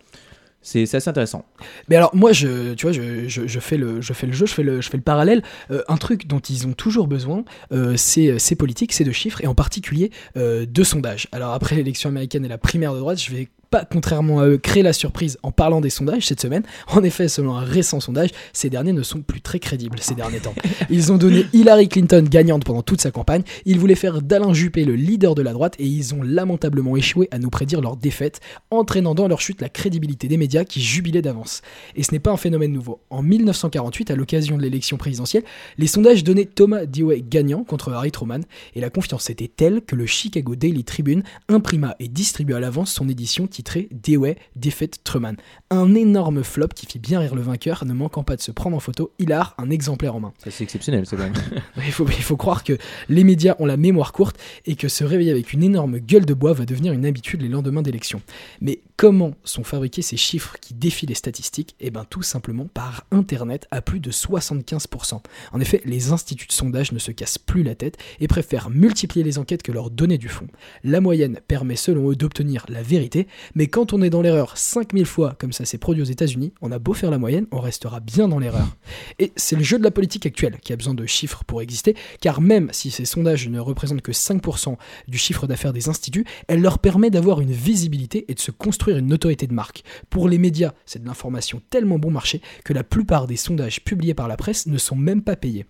c'est 0.63 0.95
assez 0.95 1.09
intéressant. 1.09 1.45
Mais 1.89 1.97
alors 1.97 2.15
moi, 2.15 2.33
je, 2.33 2.75
tu 2.75 2.87
vois, 2.87 2.93
je, 2.93 3.29
je, 3.29 3.61
fais 3.61 3.77
le, 3.77 4.01
je 4.01 4.13
fais 4.13 4.27
le 4.27 4.33
jeu, 4.33 4.47
je 4.47 4.55
fais 4.55 4.63
le, 4.63 4.81
je 4.81 4.89
fais 4.89 4.97
le 4.97 5.03
parallèle. 5.03 5.43
Euh, 5.71 5.83
un 5.89 5.97
truc 5.97 6.27
dont 6.27 6.39
ils 6.39 6.67
ont 6.67 6.73
toujours 6.73 7.09
besoin, 7.09 7.45
euh, 7.73 7.97
c'est 7.97 8.39
c'est 8.39 8.55
politique, 8.55 8.93
c'est 8.93 9.05
de 9.05 9.13
chiffres 9.13 9.43
et 9.43 9.47
en 9.47 9.55
particulier 9.55 10.11
euh, 10.37 10.67
de 10.67 10.85
sondages. 10.85 11.29
Alors 11.33 11.53
après 11.53 11.77
l'élection 11.77 12.09
américaine 12.09 12.45
et 12.45 12.49
la 12.49 12.59
primaire 12.59 12.95
de 12.95 12.99
droite, 12.99 13.21
je 13.21 13.31
vais 13.33 13.49
pas, 13.73 13.87
contrairement 13.91 14.41
à 14.41 14.47
eux, 14.47 14.59
créer 14.59 14.83
la 14.83 14.93
surprise 14.93 15.39
en 15.43 15.51
parlant 15.51 15.81
des 15.81 15.91
sondages 15.91 16.27
cette 16.27 16.43
semaine. 16.43 16.63
En 16.89 17.03
effet, 17.03 17.27
selon 17.27 17.57
un 17.57 17.65
récent 17.65 18.01
sondage, 18.01 18.29
ces 18.53 18.69
derniers 18.69 18.93
ne 18.93 19.03
sont 19.03 19.23
plus 19.23 19.41
très 19.41 19.59
crédibles 19.59 19.99
ces 19.99 20.15
derniers 20.15 20.41
temps. 20.41 20.55
Ils 20.91 21.11
ont 21.11 21.17
donné 21.17 21.47
Hillary 21.55 21.89
Clinton 21.89 22.25
gagnante 22.29 22.65
pendant 22.65 22.83
toute 22.83 23.01
sa 23.01 23.11
campagne. 23.11 23.43
Ils 23.65 23.81
voulaient 23.81 23.95
faire 23.95 24.21
d'Alain 24.21 24.53
Juppé 24.53 24.85
le 24.85 24.95
leader 24.95 25.35
de 25.35 25.41
la 25.41 25.55
droite 25.55 25.75
et 25.79 25.87
ils 25.87 26.15
ont 26.15 26.23
lamentablement 26.23 26.97
échoué 26.97 27.29
à 27.31 27.39
nous 27.39 27.49
prédire 27.49 27.81
leur 27.81 27.97
défaite, 27.97 28.41
entraînant 28.71 29.15
dans 29.15 29.27
leur 29.27 29.41
chute 29.41 29.63
la 29.63 29.71
crédibilité 29.71 30.29
des 30.29 30.37
médias 30.37 30.65
qui 30.65 30.83
jubilaient 30.83 31.23
d'avance. 31.23 31.63
Et 31.97 32.03
ce 32.03 32.13
n'est 32.13 32.19
pas 32.19 32.31
un 32.31 32.37
phénomène 32.37 32.73
nouveau. 32.73 33.01
En 33.09 33.23
1948, 33.23 34.11
à 34.11 34.17
l'occasion 34.17 34.59
de 34.59 34.63
l'élection 34.63 34.99
présidentielle, 34.99 35.45
les 35.79 35.87
sondages 35.87 36.25
donnaient 36.25 36.45
Thomas 36.45 36.85
Dewey 36.85 37.25
gagnant 37.27 37.65
contre 37.65 37.91
Harry 37.93 38.11
Truman, 38.11 38.41
et 38.75 38.81
la 38.81 38.91
confiance 38.91 39.31
était 39.31 39.49
telle 39.49 39.81
que 39.81 39.97
le 39.97 40.05
Chicago 40.05 40.57
Daily 40.57 40.85
Tribune 40.85 41.23
imprima 41.49 41.97
et 42.01 42.09
distribua 42.09 42.59
à 42.59 42.61
l'avance 42.61 42.93
son 42.93 43.09
édition 43.09 43.47
titrée 43.47 43.62
Dewey 43.91 44.37
défaite 44.57 45.01
Truman. 45.05 45.35
Un 45.71 45.95
énorme 45.95 46.43
flop 46.43 46.69
qui 46.69 46.87
fit 46.87 46.99
bien 46.99 47.21
rire 47.21 47.35
le 47.35 47.43
vainqueur, 47.43 47.85
ne 47.85 47.93
manquant 47.93 48.25
pas 48.25 48.37
de 48.37 48.41
se 48.41 48.51
prendre 48.51 48.77
en 48.77 48.81
photo, 48.81 49.13
il 49.19 49.33
a 49.33 49.55
un 49.59 49.71
exemplaire 49.71 50.15
en 50.15 50.21
main. 50.21 50.33
Ça, 50.39 50.51
C'est 50.51 50.65
exceptionnel, 50.65 51.07
c'est 51.07 51.17
quand 51.17 51.25
même. 51.25 51.33
Il 51.85 51.93
faut, 51.93 52.07
il 52.07 52.23
faut 52.23 52.37
croire 52.37 52.65
que 52.65 52.79
les 53.09 53.25
médias 53.25 53.57
ont 53.59 53.67
la 53.67 53.77
mémoire 53.77 54.13
courte 54.13 54.39
et 54.67 54.77
que 54.77 54.89
se 54.89 55.05
réveiller 55.05 55.31
avec 55.31 55.53
une 55.53 55.63
énorme 55.63 55.99
gueule 55.99 56.25
de 56.25 56.35
bois 56.35 56.53
va 56.53 56.65
devenir 56.65 56.93
une 56.93 57.05
habitude 57.05 57.43
les 57.43 57.49
lendemains 57.49 57.83
d'élection. 57.83 58.23
Mais 58.61 58.81
comment 58.97 59.35
sont 59.45 59.65
fabriqués 59.65 60.03
ces 60.03 60.17
chiffres 60.17 60.57
qui 60.61 60.75
défient 60.75 61.07
les 61.07 61.15
statistiques? 61.15 61.75
Eh 61.81 61.91
bien 61.91 62.05
tout 62.09 62.23
simplement 62.23 62.67
par 62.73 63.05
Internet 63.11 63.67
à 63.71 63.83
plus 63.83 64.01
de 64.01 64.11
75%. 64.11 65.21
En 65.53 65.61
effet, 65.61 65.83
les 65.85 66.13
instituts 66.13 66.47
de 66.47 66.53
sondage 66.53 66.93
ne 66.93 66.99
se 66.99 67.11
cassent 67.11 67.39
plus 67.39 67.63
la 67.63 67.75
tête 67.75 67.99
et 68.21 68.29
préfèrent 68.29 68.71
multiplier 68.71 69.25
les 69.25 69.39
enquêtes 69.39 69.63
que 69.63 69.73
leur 69.73 69.91
donner 69.91 70.19
du 70.19 70.29
fond. 70.29 70.47
La 70.85 71.01
moyenne 71.01 71.41
permet 71.49 71.77
selon 71.77 72.11
eux 72.11 72.17
d'obtenir 72.17 72.65
la 72.69 72.83
vérité, 72.83 73.27
mais 73.55 73.67
quand 73.67 73.93
on 73.93 74.03
est 74.03 74.11
dans 74.11 74.23
l'erreur 74.23 74.57
5000 74.57 75.07
fois 75.07 75.35
comme 75.39 75.53
ça 75.53 75.65
s'est 75.65 75.79
produit 75.79 76.03
aux 76.03 76.07
États-Unis, 76.07 76.53
on 76.61 76.73
a 76.73 76.79
beau 76.79 76.95
faire 76.95 77.11
la 77.11 77.19
moyenne, 77.19 77.47
on 77.51 77.61
restera 77.61 78.01
bien 78.01 78.29
dans 78.29 78.39
l'erreur. 78.39 78.77
Et 79.19 79.33
c'est 79.37 79.57
le 79.57 79.63
jeu 79.63 79.79
de 79.79 79.85
la 79.85 79.91
politique 79.91 80.27
actuelle 80.27 80.59
qui 80.61 80.73
a 80.73 80.77
besoin 80.77 80.95
de 80.95 81.07
chiffres 81.07 81.45
pour 81.45 81.63
exister, 81.63 81.97
car 82.21 82.41
même 82.41 82.69
si 82.73 82.91
ces 82.91 83.05
sondages 83.05 83.49
ne 83.49 83.61
représentent 83.61 84.03
que 84.03 84.13
5% 84.13 84.77
du 85.09 85.19
chiffre 85.19 85.47
d'affaires 85.47 85.73
des 85.73 85.89
instituts, 85.89 86.25
elle 86.49 86.61
leur 86.61 86.79
permet 86.79 87.11
d'avoir 87.11 87.41
une 87.41 87.53
visibilité 87.53 88.25
et 88.29 88.35
de 88.35 88.41
se 88.41 88.51
construire 88.51 88.97
une 88.97 89.07
notoriété 89.07 89.47
de 89.47 89.55
marque. 89.55 89.85
Pour 90.11 90.29
les 90.29 90.39
médias, 90.39 90.73
c'est 90.87 91.03
de 91.03 91.07
l'information 91.07 91.63
tellement 91.71 91.99
bon 91.99 92.11
marché 92.11 92.41
que 92.65 92.73
la 92.73 92.85
plupart 92.85 93.27
des 93.27 93.37
sondages 93.37 93.85
publiés 93.85 94.15
par 94.15 94.29
la 94.29 94.37
presse 94.37 94.67
ne 94.67 94.79
sont 94.79 94.97
même 94.97 95.23
pas 95.23 95.37
payés. 95.37 95.67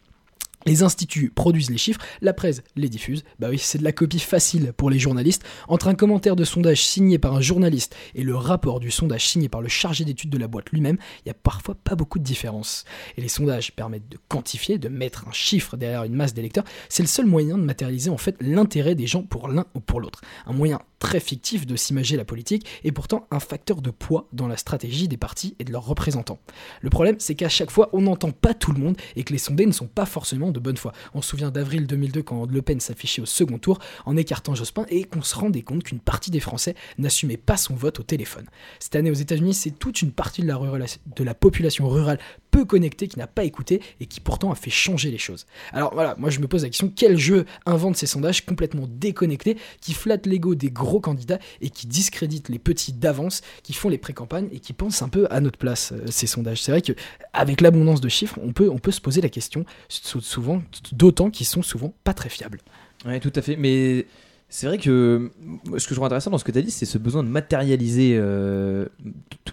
Les 0.66 0.82
instituts 0.82 1.30
produisent 1.30 1.70
les 1.70 1.78
chiffres, 1.78 2.00
la 2.20 2.32
presse 2.32 2.62
les 2.76 2.88
diffuse. 2.88 3.24
Bah 3.38 3.48
oui, 3.50 3.58
c'est 3.58 3.78
de 3.78 3.84
la 3.84 3.92
copie 3.92 4.18
facile 4.18 4.72
pour 4.76 4.90
les 4.90 4.98
journalistes. 4.98 5.44
Entre 5.68 5.88
un 5.88 5.94
commentaire 5.94 6.36
de 6.36 6.44
sondage 6.44 6.84
signé 6.84 7.18
par 7.18 7.34
un 7.34 7.40
journaliste 7.40 7.96
et 8.14 8.22
le 8.22 8.36
rapport 8.36 8.80
du 8.80 8.90
sondage 8.90 9.28
signé 9.28 9.48
par 9.48 9.60
le 9.60 9.68
chargé 9.68 10.04
d'études 10.04 10.30
de 10.30 10.38
la 10.38 10.48
boîte 10.48 10.70
lui-même, 10.70 10.98
il 11.24 11.28
y 11.28 11.30
a 11.30 11.34
parfois 11.34 11.74
pas 11.74 11.94
beaucoup 11.94 12.18
de 12.18 12.24
différence. 12.24 12.84
Et 13.16 13.20
les 13.20 13.28
sondages 13.28 13.72
permettent 13.72 14.08
de 14.08 14.18
quantifier, 14.28 14.78
de 14.78 14.88
mettre 14.88 15.26
un 15.28 15.32
chiffre 15.32 15.76
derrière 15.76 16.04
une 16.04 16.14
masse 16.14 16.34
d'électeurs. 16.34 16.64
C'est 16.88 17.02
le 17.02 17.08
seul 17.08 17.26
moyen 17.26 17.58
de 17.58 17.62
matérialiser 17.64 18.10
en 18.10 18.18
fait 18.18 18.36
l'intérêt 18.40 18.94
des 18.94 19.06
gens 19.06 19.22
pour 19.22 19.48
l'un 19.48 19.66
ou 19.74 19.80
pour 19.80 20.00
l'autre. 20.00 20.20
Un 20.46 20.52
moyen 20.52 20.80
très 21.02 21.18
fictif 21.18 21.66
de 21.66 21.74
s'imager 21.74 22.16
la 22.16 22.24
politique 22.24 22.64
et 22.84 22.92
pourtant 22.92 23.26
un 23.32 23.40
facteur 23.40 23.82
de 23.82 23.90
poids 23.90 24.28
dans 24.32 24.46
la 24.46 24.56
stratégie 24.56 25.08
des 25.08 25.16
partis 25.16 25.56
et 25.58 25.64
de 25.64 25.72
leurs 25.72 25.84
représentants. 25.84 26.38
Le 26.80 26.90
problème, 26.90 27.16
c'est 27.18 27.34
qu'à 27.34 27.48
chaque 27.48 27.72
fois, 27.72 27.90
on 27.92 28.02
n'entend 28.02 28.30
pas 28.30 28.54
tout 28.54 28.70
le 28.70 28.78
monde 28.78 28.96
et 29.16 29.24
que 29.24 29.32
les 29.32 29.38
sondés 29.38 29.66
ne 29.66 29.72
sont 29.72 29.88
pas 29.88 30.06
forcément 30.06 30.52
de 30.52 30.60
bonne 30.60 30.76
foi. 30.76 30.92
On 31.12 31.20
se 31.20 31.30
souvient 31.30 31.50
d'avril 31.50 31.88
2002 31.88 32.22
quand 32.22 32.48
Le 32.48 32.62
Pen 32.62 32.78
s'affichait 32.78 33.20
au 33.20 33.26
second 33.26 33.58
tour 33.58 33.80
en 34.06 34.16
écartant 34.16 34.54
Jospin 34.54 34.86
et 34.90 35.02
qu'on 35.02 35.22
se 35.22 35.34
rendait 35.34 35.62
compte 35.62 35.82
qu'une 35.82 35.98
partie 35.98 36.30
des 36.30 36.38
Français 36.38 36.76
n'assumait 36.98 37.36
pas 37.36 37.56
son 37.56 37.74
vote 37.74 37.98
au 37.98 38.04
téléphone. 38.04 38.46
Cette 38.78 38.94
année 38.94 39.10
aux 39.10 39.14
États-Unis, 39.14 39.54
c'est 39.54 39.72
toute 39.72 40.02
une 40.02 40.12
partie 40.12 40.42
de 40.42 40.46
la, 40.46 40.56
de 40.56 41.24
la 41.24 41.34
population 41.34 41.88
rurale 41.88 42.20
peu 42.52 42.64
connectée 42.64 43.08
qui 43.08 43.18
n'a 43.18 43.26
pas 43.26 43.42
écouté 43.42 43.82
et 43.98 44.06
qui 44.06 44.20
pourtant 44.20 44.52
a 44.52 44.54
fait 44.54 44.70
changer 44.70 45.10
les 45.10 45.18
choses. 45.18 45.46
Alors 45.72 45.92
voilà, 45.94 46.14
moi 46.18 46.30
je 46.30 46.38
me 46.38 46.46
pose 46.46 46.62
la 46.62 46.68
question 46.68 46.92
quel 46.94 47.18
jeu 47.18 47.46
invente 47.66 47.96
ces 47.96 48.06
sondages 48.06 48.46
complètement 48.46 48.86
déconnectés 48.88 49.56
qui 49.80 49.94
flattent 49.94 50.26
l'ego 50.26 50.54
des 50.54 50.70
gros 50.70 50.91
candidats 51.00 51.38
et 51.60 51.70
qui 51.70 51.86
discréditent 51.86 52.48
les 52.48 52.58
petits 52.58 52.92
d'avance 52.92 53.42
qui 53.62 53.72
font 53.72 53.88
les 53.88 53.98
pré-campagnes 53.98 54.48
et 54.52 54.58
qui 54.60 54.72
pensent 54.72 55.02
un 55.02 55.08
peu 55.08 55.26
à 55.30 55.40
notre 55.40 55.58
place 55.58 55.92
euh, 55.92 56.02
ces 56.10 56.26
sondages. 56.26 56.62
C'est 56.62 56.72
vrai 56.72 56.82
que 56.82 56.92
avec 57.32 57.60
l'abondance 57.60 58.00
de 58.00 58.08
chiffres, 58.08 58.38
on 58.42 58.52
peut, 58.52 58.68
on 58.70 58.78
peut 58.78 58.90
se 58.92 59.00
poser 59.00 59.20
la 59.20 59.28
question 59.28 59.64
sou- 59.88 60.20
souvent 60.20 60.62
d'autant 60.92 61.30
qu'ils 61.30 61.46
sont 61.46 61.62
souvent 61.62 61.92
pas 62.04 62.14
très 62.14 62.28
fiables. 62.28 62.60
Ouais, 63.04 63.20
tout 63.20 63.32
à 63.34 63.42
fait. 63.42 63.56
Mais 63.56 64.06
c'est 64.48 64.66
vrai 64.66 64.76
que 64.78 65.30
ce 65.66 65.70
que 65.86 65.88
je 65.90 65.94
trouve 65.94 66.04
intéressant 66.04 66.30
dans 66.30 66.38
ce 66.38 66.44
que 66.44 66.52
tu 66.52 66.58
as 66.58 66.62
dit, 66.62 66.70
c'est 66.70 66.84
ce 66.86 66.98
besoin 66.98 67.22
de 67.24 67.28
matérialiser. 67.28 68.16
euh, 68.16 68.86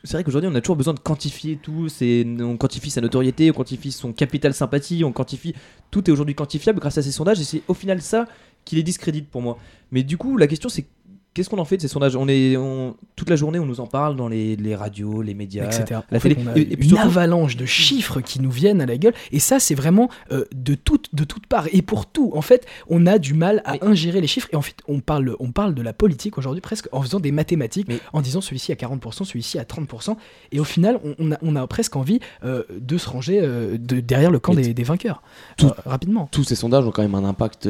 C'est 0.04 0.14
vrai 0.14 0.24
qu'aujourd'hui, 0.26 0.50
on 0.52 0.56
a 0.56 0.62
toujours 0.62 0.76
besoin 0.76 0.94
de 0.94 1.00
quantifier 1.00 1.56
tout. 1.62 1.88
On 2.42 2.58
quantifie 2.58 2.90
sa 2.92 3.00
notoriété, 3.02 3.50
on 3.50 3.54
quantifie 3.54 3.92
son 3.94 4.12
capital 4.14 4.54
sympathie, 4.54 5.04
on 5.06 5.12
quantifie. 5.14 5.54
Tout 5.90 6.08
est 6.10 6.12
aujourd'hui 6.12 6.36
quantifiable 6.36 6.80
grâce 6.80 6.98
à 6.98 7.02
ces 7.02 7.12
sondages 7.14 7.40
et 7.40 7.46
c'est 7.46 7.62
au 7.70 7.74
final 7.74 8.02
ça 8.02 8.28
qui 8.66 8.76
les 8.76 8.84
discrédite 8.84 9.30
pour 9.30 9.42
moi. 9.42 9.58
Mais 9.92 10.04
du 10.04 10.18
coup, 10.18 10.38
la 10.38 10.48
question 10.48 10.68
c'est. 10.70 10.86
Qu'est-ce 11.40 11.50
qu'on 11.50 11.58
en 11.60 11.64
fait 11.66 11.78
de 11.78 11.82
ces 11.82 11.88
sondages 11.88 12.18
On 12.18 12.28
est 12.28 12.58
on- 12.58 12.98
toute 13.16 13.30
la 13.30 13.38
journée, 13.38 13.60
on 13.60 13.66
nous 13.66 13.80
en 13.80 13.88
parle 13.88 14.18
dans 14.18 14.28
les, 14.28 14.58
les 14.58 14.76
radios, 14.76 15.22
les 15.22 15.34
médias, 15.34 15.66
etc. 15.66 16.02
la 16.12 16.20
télé. 16.20 16.36
on 16.44 16.48
a 16.48 16.58
Et- 16.58 16.62
et 16.62 16.66
puis 16.76 16.90
une 16.90 16.96
surtout- 16.96 17.08
avalanche 17.08 17.56
de 17.56 17.66
chiffres 17.66 18.20
qui 18.20 18.42
nous 18.42 18.52
viennent 18.52 18.82
à 18.82 18.86
la 18.86 18.98
gueule, 18.98 19.14
et 19.32 19.40
ça, 19.40 19.60
c'est 19.60 19.76
vraiment 19.76 20.10
euh, 20.34 20.44
de 20.54 20.76
toutes 20.76 21.16
de 21.16 21.24
toutes 21.24 21.48
parts 21.48 21.68
et 21.72 21.82
pour 21.82 22.06
tout. 22.08 22.32
En 22.36 22.42
fait, 22.42 22.66
on 22.90 23.06
a 23.06 23.20
du 23.20 23.34
mal 23.34 23.62
à 23.64 23.74
Mais- 23.74 23.84
ingérer 23.86 24.20
les 24.20 24.28
chiffres, 24.28 24.50
et 24.52 24.58
en 24.58 24.62
fait, 24.62 24.76
on 24.90 25.00
parle 25.00 25.36
on 25.40 25.52
parle 25.54 25.74
de 25.74 25.82
la 25.82 25.94
politique 25.94 26.38
aujourd'hui 26.38 26.60
presque 26.62 26.90
en 26.92 27.02
faisant 27.02 27.22
des 27.22 27.32
mathématiques, 27.32 27.88
Mais- 27.88 28.00
en 28.12 28.20
disant 28.22 28.42
celui-ci 28.42 28.74
à 28.74 28.76
40%, 28.76 29.24
celui-ci 29.24 29.58
à 29.60 29.64
30%, 29.64 30.18
et 30.52 30.60
au 30.60 30.66
final, 30.66 31.00
on, 31.06 31.16
on 31.20 31.32
a, 31.32 31.38
on 31.42 31.56
a 31.56 31.66
presque 31.68 31.96
envie 31.96 32.20
euh, 32.44 32.64
de 32.78 32.98
se 32.98 33.08
ranger 33.10 33.40
euh, 33.42 33.78
de, 33.78 34.02
derrière 34.02 34.32
le 34.32 34.40
camp 34.40 34.54
des, 34.54 34.74
des 34.74 34.84
vainqueurs 34.84 35.22
tout- 35.58 35.72
rapidement. 35.86 36.28
tous 36.32 36.44
ces 36.44 36.56
sondages 36.56 36.86
ont 36.86 36.92
quand 36.92 37.02
même 37.02 37.16
un 37.16 37.24
impact 37.24 37.68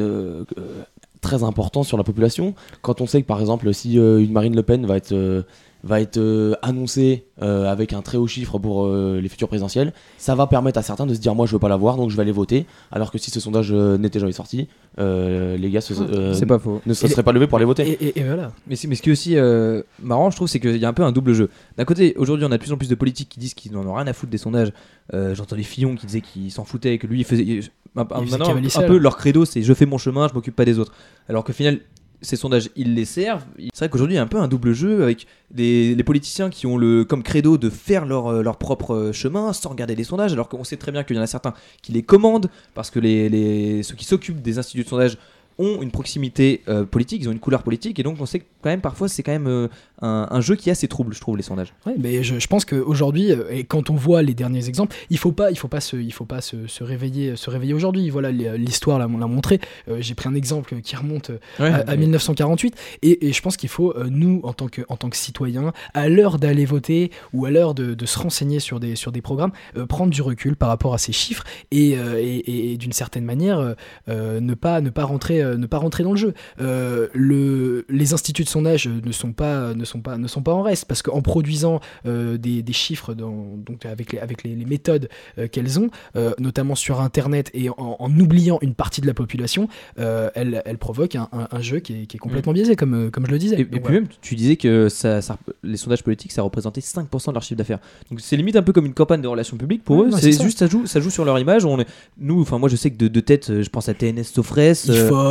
très 1.20 1.44
important 1.44 1.82
sur 1.82 1.96
la 1.96 2.04
population. 2.04 2.54
Quand 2.82 3.00
on 3.00 3.06
sait 3.06 3.22
que 3.22 3.26
par 3.26 3.40
exemple 3.40 3.72
si 3.74 3.98
euh, 3.98 4.18
une 4.18 4.32
Marine 4.32 4.54
Le 4.54 4.62
Pen 4.62 4.86
va 4.86 4.96
être 4.96 5.12
euh, 5.12 5.42
va 5.82 6.00
être 6.00 6.18
euh, 6.18 6.54
annoncée 6.62 7.24
euh, 7.42 7.70
avec 7.70 7.92
un 7.92 8.02
très 8.02 8.18
haut 8.18 8.26
chiffre 8.26 8.58
pour 8.58 8.84
euh, 8.86 9.18
les 9.22 9.28
futures 9.28 9.48
présidentielles, 9.48 9.92
ça 10.18 10.34
va 10.34 10.46
permettre 10.46 10.78
à 10.78 10.82
certains 10.82 11.06
de 11.06 11.14
se 11.14 11.20
dire 11.20 11.34
moi 11.34 11.46
je 11.46 11.52
veux 11.52 11.58
pas 11.58 11.68
la 11.70 11.76
voir 11.76 11.96
donc 11.96 12.10
je 12.10 12.16
vais 12.16 12.22
aller 12.22 12.32
voter. 12.32 12.66
Alors 12.92 13.10
que 13.10 13.18
si 13.18 13.30
ce 13.30 13.40
sondage 13.40 13.70
euh, 13.72 13.96
n'était 13.96 14.20
jamais 14.20 14.32
sorti, 14.32 14.68
euh, 14.98 15.56
les 15.56 15.70
gars 15.70 15.80
se- 15.80 15.94
euh, 15.94 16.34
C'est 16.34 16.44
pas 16.46 16.58
faux. 16.58 16.82
ne 16.84 16.92
se 16.94 17.06
Et- 17.06 17.08
seraient 17.08 17.22
pas 17.22 17.32
levés 17.32 17.46
pour 17.46 17.56
aller 17.56 17.64
voter. 17.64 17.88
Et, 17.88 18.04
et- 18.08 18.20
et 18.20 18.24
voilà. 18.24 18.52
Mais, 18.66 18.76
ce 18.76 18.86
qui 18.86 19.08
est 19.08 19.12
aussi 19.12 19.36
euh, 19.36 19.82
marrant, 20.02 20.30
je 20.30 20.36
trouve, 20.36 20.48
c'est 20.48 20.60
qu'il 20.60 20.76
y 20.76 20.84
a 20.84 20.88
un 20.88 20.92
peu 20.92 21.02
un 21.04 21.12
double 21.12 21.32
jeu. 21.32 21.48
D'un 21.78 21.84
côté, 21.84 22.14
aujourd'hui, 22.16 22.44
on 22.46 22.52
a 22.52 22.56
de 22.58 22.62
plus 22.62 22.72
en 22.72 22.76
plus 22.76 22.88
de 22.88 22.94
politiques 22.94 23.28
qui 23.30 23.40
disent 23.40 23.54
qu'ils 23.54 23.72
n'en 23.72 23.86
ont 23.86 23.94
rien 23.94 24.06
à 24.06 24.12
foutre 24.12 24.30
des 24.32 24.38
sondages. 24.38 24.72
Euh, 25.14 25.34
J'entendais 25.34 25.62
Fillon 25.62 25.96
qui 25.96 26.06
disait 26.06 26.20
qu'il 26.20 26.50
s'en 26.50 26.64
foutait, 26.64 26.98
que 26.98 27.06
lui, 27.06 27.20
il 27.20 27.24
faisait. 27.24 27.42
il- 27.44 27.62
un- 27.96 28.04
faisait 28.26 28.86
peu 28.86 28.98
leur 28.98 29.16
credo, 29.16 29.44
c'est 29.44 29.62
je 29.62 29.74
fais 29.74 29.86
mon 29.86 29.98
chemin, 29.98 30.28
je 30.28 30.34
m'occupe 30.34 30.54
pas 30.54 30.64
des 30.64 30.78
autres. 30.78 30.92
Alors 31.28 31.42
qu'au 31.44 31.52
final, 31.52 31.80
ces 32.22 32.36
sondages, 32.36 32.70
ils 32.76 32.94
les 32.94 33.04
servent. 33.04 33.44
C'est 33.72 33.78
vrai 33.78 33.88
qu'aujourd'hui, 33.88 34.14
il 34.14 34.16
y 34.16 34.20
a 34.20 34.22
un 34.22 34.26
peu 34.26 34.38
un 34.38 34.48
double 34.48 34.72
jeu 34.72 35.02
avec 35.02 35.26
les, 35.54 35.94
les 35.94 36.04
politiciens 36.04 36.50
qui 36.50 36.66
ont 36.66 36.76
le 36.76 37.04
comme 37.04 37.22
credo 37.22 37.56
de 37.58 37.70
faire 37.70 38.04
leur, 38.06 38.28
euh, 38.28 38.42
leur 38.42 38.56
propre 38.58 38.94
euh, 38.94 39.12
chemin 39.12 39.52
sans 39.52 39.70
regarder 39.70 39.94
les 39.96 40.04
sondages, 40.04 40.32
alors 40.32 40.48
qu'on 40.48 40.64
sait 40.64 40.76
très 40.76 40.92
bien 40.92 41.02
qu'il 41.04 41.16
y 41.16 41.18
en 41.18 41.22
a 41.22 41.26
certains 41.26 41.54
qui 41.82 41.92
les 41.92 42.02
commandent 42.02 42.50
parce 42.74 42.90
que 42.90 43.00
les- 43.00 43.82
ceux 43.82 43.94
qui 43.94 44.04
s'occupent 44.04 44.42
des 44.42 44.58
instituts 44.58 44.84
de 44.84 44.88
sondage 44.88 45.16
ont 45.60 45.82
une 45.82 45.90
proximité 45.90 46.62
euh, 46.68 46.84
politique, 46.84 47.22
ils 47.22 47.28
ont 47.28 47.32
une 47.32 47.38
couleur 47.38 47.62
politique, 47.62 47.98
et 47.98 48.02
donc 48.02 48.16
on 48.20 48.26
sait 48.26 48.40
que 48.40 48.44
quand 48.62 48.70
même 48.70 48.80
parfois 48.80 49.08
c'est 49.08 49.22
quand 49.22 49.32
même 49.32 49.46
euh, 49.46 49.68
un, 50.02 50.26
un 50.30 50.40
jeu 50.40 50.56
qui 50.56 50.70
a 50.70 50.74
ses 50.74 50.88
troubles, 50.88 51.14
je 51.14 51.20
trouve, 51.20 51.36
les 51.36 51.42
sondages. 51.42 51.74
Ouais, 51.86 51.94
mais 51.98 52.22
je, 52.22 52.38
je 52.38 52.46
pense 52.46 52.64
qu'aujourd'hui, 52.64 53.32
euh, 53.32 53.50
et 53.50 53.64
quand 53.64 53.90
on 53.90 53.94
voit 53.94 54.22
les 54.22 54.34
derniers 54.34 54.68
exemples, 54.68 54.96
il 55.10 55.18
faut 55.18 55.32
pas, 55.32 55.50
il 55.50 55.56
faut 55.58 55.68
pas 55.68 55.80
se, 55.80 55.96
il 55.96 56.12
faut 56.12 56.24
pas 56.24 56.40
se, 56.40 56.66
se 56.66 56.82
réveiller, 56.82 57.36
se 57.36 57.50
réveiller 57.50 57.74
aujourd'hui. 57.74 58.08
Voilà, 58.10 58.30
l'histoire 58.32 58.98
l'a 58.98 59.06
l'a 59.06 59.26
montré. 59.26 59.60
Euh, 59.88 59.98
J'ai 60.00 60.14
pris 60.14 60.28
un 60.28 60.34
exemple 60.34 60.80
qui 60.80 60.96
remonte 60.96 61.30
à, 61.58 61.64
à 61.64 61.96
1948, 61.96 62.74
et, 63.02 63.28
et 63.28 63.32
je 63.32 63.42
pense 63.42 63.56
qu'il 63.56 63.68
faut 63.68 63.94
nous, 64.08 64.40
en 64.44 64.52
tant 64.52 64.68
que, 64.68 64.82
en 64.88 64.96
tant 64.96 65.10
que 65.10 65.16
citoyens, 65.16 65.72
à 65.94 66.08
l'heure 66.08 66.38
d'aller 66.38 66.64
voter 66.64 67.10
ou 67.32 67.44
à 67.44 67.50
l'heure 67.50 67.74
de, 67.74 67.94
de 67.94 68.06
se 68.06 68.18
renseigner 68.18 68.60
sur 68.60 68.80
des, 68.80 68.96
sur 68.96 69.12
des 69.12 69.20
programmes, 69.20 69.52
prendre 69.88 70.10
du 70.10 70.22
recul 70.22 70.56
par 70.56 70.68
rapport 70.68 70.94
à 70.94 70.98
ces 70.98 71.12
chiffres 71.12 71.44
et, 71.70 71.90
et, 71.90 72.72
et 72.72 72.76
d'une 72.76 72.92
certaine 72.92 73.24
manière 73.24 73.74
ne 74.08 74.54
pas, 74.54 74.80
ne 74.80 74.90
pas 74.90 75.04
rentrer, 75.04 75.49
euh, 75.50 75.56
ne 75.56 75.66
pas 75.66 75.78
rentrer 75.78 76.02
dans 76.04 76.12
le 76.12 76.16
jeu. 76.18 76.34
Euh, 76.60 77.08
le, 77.14 77.84
les 77.88 78.12
instituts 78.14 78.44
de 78.44 78.48
sondage 78.48 78.86
ne 78.88 79.12
sont 79.12 79.32
pas, 79.32 79.74
ne 79.74 79.84
sont 79.84 80.00
pas, 80.00 80.16
ne 80.18 80.26
sont 80.28 80.42
pas 80.42 80.52
en 80.52 80.62
reste 80.62 80.84
parce 80.86 81.02
qu'en 81.02 81.22
produisant 81.22 81.80
euh, 82.06 82.36
des, 82.38 82.62
des 82.62 82.72
chiffres 82.72 83.14
dans, 83.14 83.56
donc 83.56 83.86
avec 83.86 84.12
les, 84.12 84.18
avec 84.18 84.42
les, 84.44 84.54
les 84.54 84.64
méthodes 84.64 85.08
qu'elles 85.52 85.78
ont, 85.78 85.90
notamment 86.38 86.74
sur 86.74 87.00
Internet 87.00 87.50
et 87.54 87.68
en, 87.70 87.96
en 87.98 88.10
oubliant 88.18 88.58
une 88.62 88.74
partie 88.74 89.00
de 89.00 89.06
la 89.06 89.14
population, 89.14 89.68
elles, 89.96 90.62
elles 90.64 90.78
provoquent 90.78 91.16
un, 91.16 91.28
un- 91.32 91.48
un 91.50 91.60
jeu 91.60 91.80
qui 91.80 92.02
est, 92.02 92.06
qui 92.06 92.16
est 92.16 92.20
complètement 92.20 92.52
biaisé, 92.52 92.76
comme, 92.76 93.10
comme 93.10 93.26
je 93.26 93.30
le 93.30 93.38
disais. 93.38 93.60
Et, 93.60 93.64
puis 93.64 93.80
voilà. 93.80 94.00
même, 94.00 94.08
tu 94.20 94.34
disais 94.34 94.56
que 94.56 94.88
ça, 94.88 95.20
ça- 95.22 95.38
les 95.62 95.76
sondages 95.76 96.02
politiques, 96.02 96.32
ça 96.32 96.42
représentait 96.42 96.80
5% 96.80 97.28
de 97.28 97.32
leur 97.34 97.42
chiffre 97.42 97.58
d'affaires. 97.58 97.78
Donc 98.10 98.20
c'est 98.20 98.36
limite 98.36 98.56
un 98.56 98.62
peu 98.62 98.72
comme 98.72 98.86
une 98.86 98.94
campagne 98.94 99.20
de 99.22 99.28
relations 99.28 99.56
publiques 99.56 99.84
pour 99.84 100.02
eux. 100.02 100.06
ouais, 100.10 100.20
c'est 100.20 100.32
ça. 100.32 100.44
juste, 100.44 100.58
ça 100.58 100.66
joue, 100.66 100.86
ça 100.86 101.00
joue 101.00 101.10
sur 101.10 101.24
leur 101.24 101.38
image. 101.38 101.64
On 101.64 101.78
est, 101.80 101.86
nous, 102.18 102.40
enfin 102.40 102.58
moi 102.58 102.68
je 102.68 102.76
sais 102.76 102.90
que 102.90 102.96
de, 102.96 103.08
de 103.08 103.20
tête, 103.20 103.62
je 103.62 103.68
pense 103.68 103.88
à 103.88 103.94
TNS 103.94 104.24
Sofres, 104.24 104.58
euh, 104.58 104.74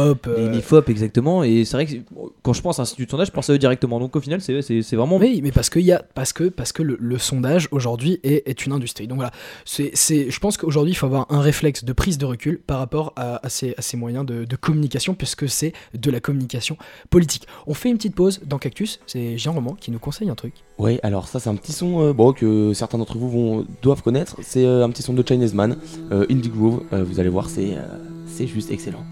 IFOP, 0.08 0.26
les 0.28 0.32
euh, 0.48 0.54
IFOP 0.56 0.90
exactement. 0.90 1.44
Et 1.44 1.66
c'est 1.66 1.78
vrai 1.78 1.86
que 1.86 1.94
quand 2.42 2.54
je 2.54 2.62
pense 2.62 2.80
à 2.80 2.84
institut 2.84 3.06
de 3.06 3.12
sondage, 3.12 3.28
je 3.28 3.32
pense 3.32 3.50
à 3.50 3.54
eux 3.54 3.58
directement. 3.58 4.00
Donc 4.00 4.16
au 4.16 4.22
final, 4.22 4.42
c'est 4.42 4.62
c'est- 4.62 4.82
c'est 4.82 4.96
vraiment. 4.96 5.18
Oui, 5.18 5.42
mais 5.44 5.52
parce 5.52 5.70
que, 5.70 5.80
y 5.80 5.92
a, 5.92 6.04
parce 6.14 6.34
que, 6.34 6.46
parce 6.50 6.72
que 6.72 6.84
le, 6.84 6.98
le 7.00 7.18
sondage 7.18 7.68
aujourd'hui 7.72 8.20
est, 8.24 8.48
est 8.50 8.66
une 8.66 8.72
industrie. 8.74 9.08
Donc 9.08 9.18
voilà, 9.18 9.32
c'est, 9.66 9.92
c'est, 9.94 10.30
je 10.32 10.40
pense 10.40 10.58
qu'aujourd'hui 10.58 10.94
il 10.94 10.96
faut 10.96 11.06
avoir 11.06 11.26
un 11.30 11.42
réflexe 11.42 11.84
de 11.84 11.94
prise 11.94 12.18
de 12.18 12.26
recul 12.26 12.60
par 12.60 12.80
rapport 12.80 13.14
à, 13.16 13.46
à 13.46 13.50
ces, 13.50 13.74
à 13.78 13.82
ces 13.82 13.98
moyens 13.98 14.26
de, 14.26 14.46
de 14.46 14.56
communication, 14.56 15.14
puisque 15.14 15.48
c'est 15.50 15.74
de 15.98 16.12
la 16.12 16.20
communication 16.20 16.78
politique. 17.10 17.48
On 17.68 17.74
fait 17.74 17.90
une 17.90 17.98
petite 17.98 18.16
pause 18.16 18.42
dans 18.46 18.58
Cactus, 18.58 19.00
c'est 19.08 19.38
Jean 19.38 19.54
Roman 19.54 19.76
qui 19.80 19.92
nous 19.92 20.00
conseille 20.00 20.30
un 20.30 20.36
truc. 20.36 20.54
Ouais, 20.78 21.00
alors 21.04 21.28
ça 21.28 21.40
c'est 21.40 21.50
un 21.50 21.56
petit 21.56 21.74
son 21.74 22.02
euh, 22.02 22.14
bon, 22.14 22.34
que 22.34 22.74
certains 22.74 22.98
d'entre 22.98 23.18
vous 23.18 23.30
vont, 23.30 23.66
doivent 23.82 24.02
connaître. 24.02 24.38
C'est 24.42 24.66
euh, 24.66 24.84
un 24.86 24.90
petit 24.90 25.02
son 25.02 25.14
de 25.14 25.24
Chinese 25.28 25.54
Man, 25.54 25.78
euh, 26.12 26.26
Indie 26.30 26.50
Groove. 26.50 26.84
Euh, 26.94 27.04
vous 27.04 27.20
allez 27.20 27.30
voir, 27.30 27.50
c'est 27.50 27.74
euh, 27.76 27.82
c'est 28.28 28.48
juste 28.48 28.72
excellent. 28.72 29.04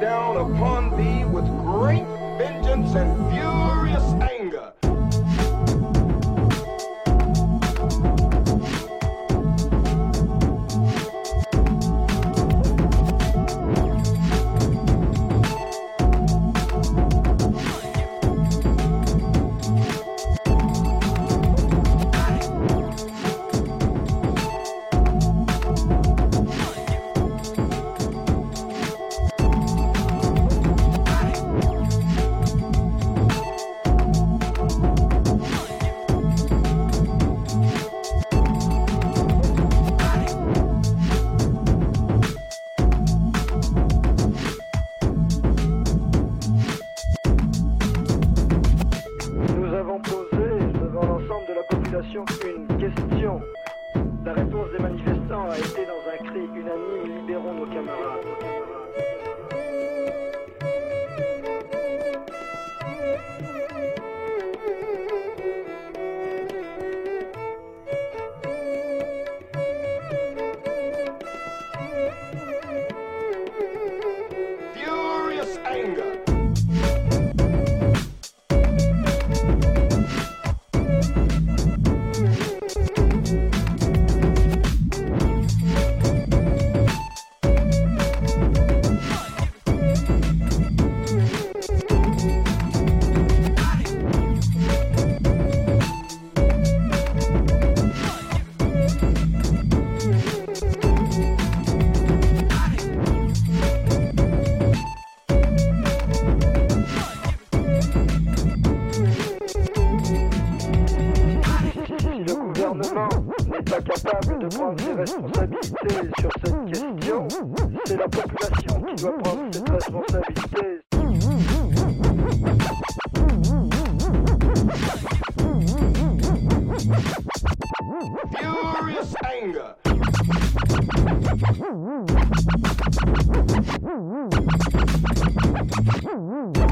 Down 0.00 0.36
upon 0.36 0.96
thee 0.96 1.24
with 1.24 1.46
great 1.64 2.04
vengeance 2.38 2.94
and 2.94 3.27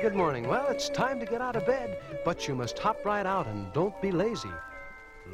good 0.00 0.14
morning. 0.14 0.48
Well, 0.48 0.66
it's 0.68 0.88
time 0.88 1.20
to 1.20 1.26
get 1.26 1.42
out 1.42 1.56
of 1.56 1.66
bed, 1.66 1.98
but 2.24 2.48
you 2.48 2.54
must 2.54 2.78
hop 2.78 3.04
right 3.04 3.26
out 3.26 3.46
and 3.46 3.70
don't 3.74 4.00
be 4.00 4.10
lazy. 4.10 4.48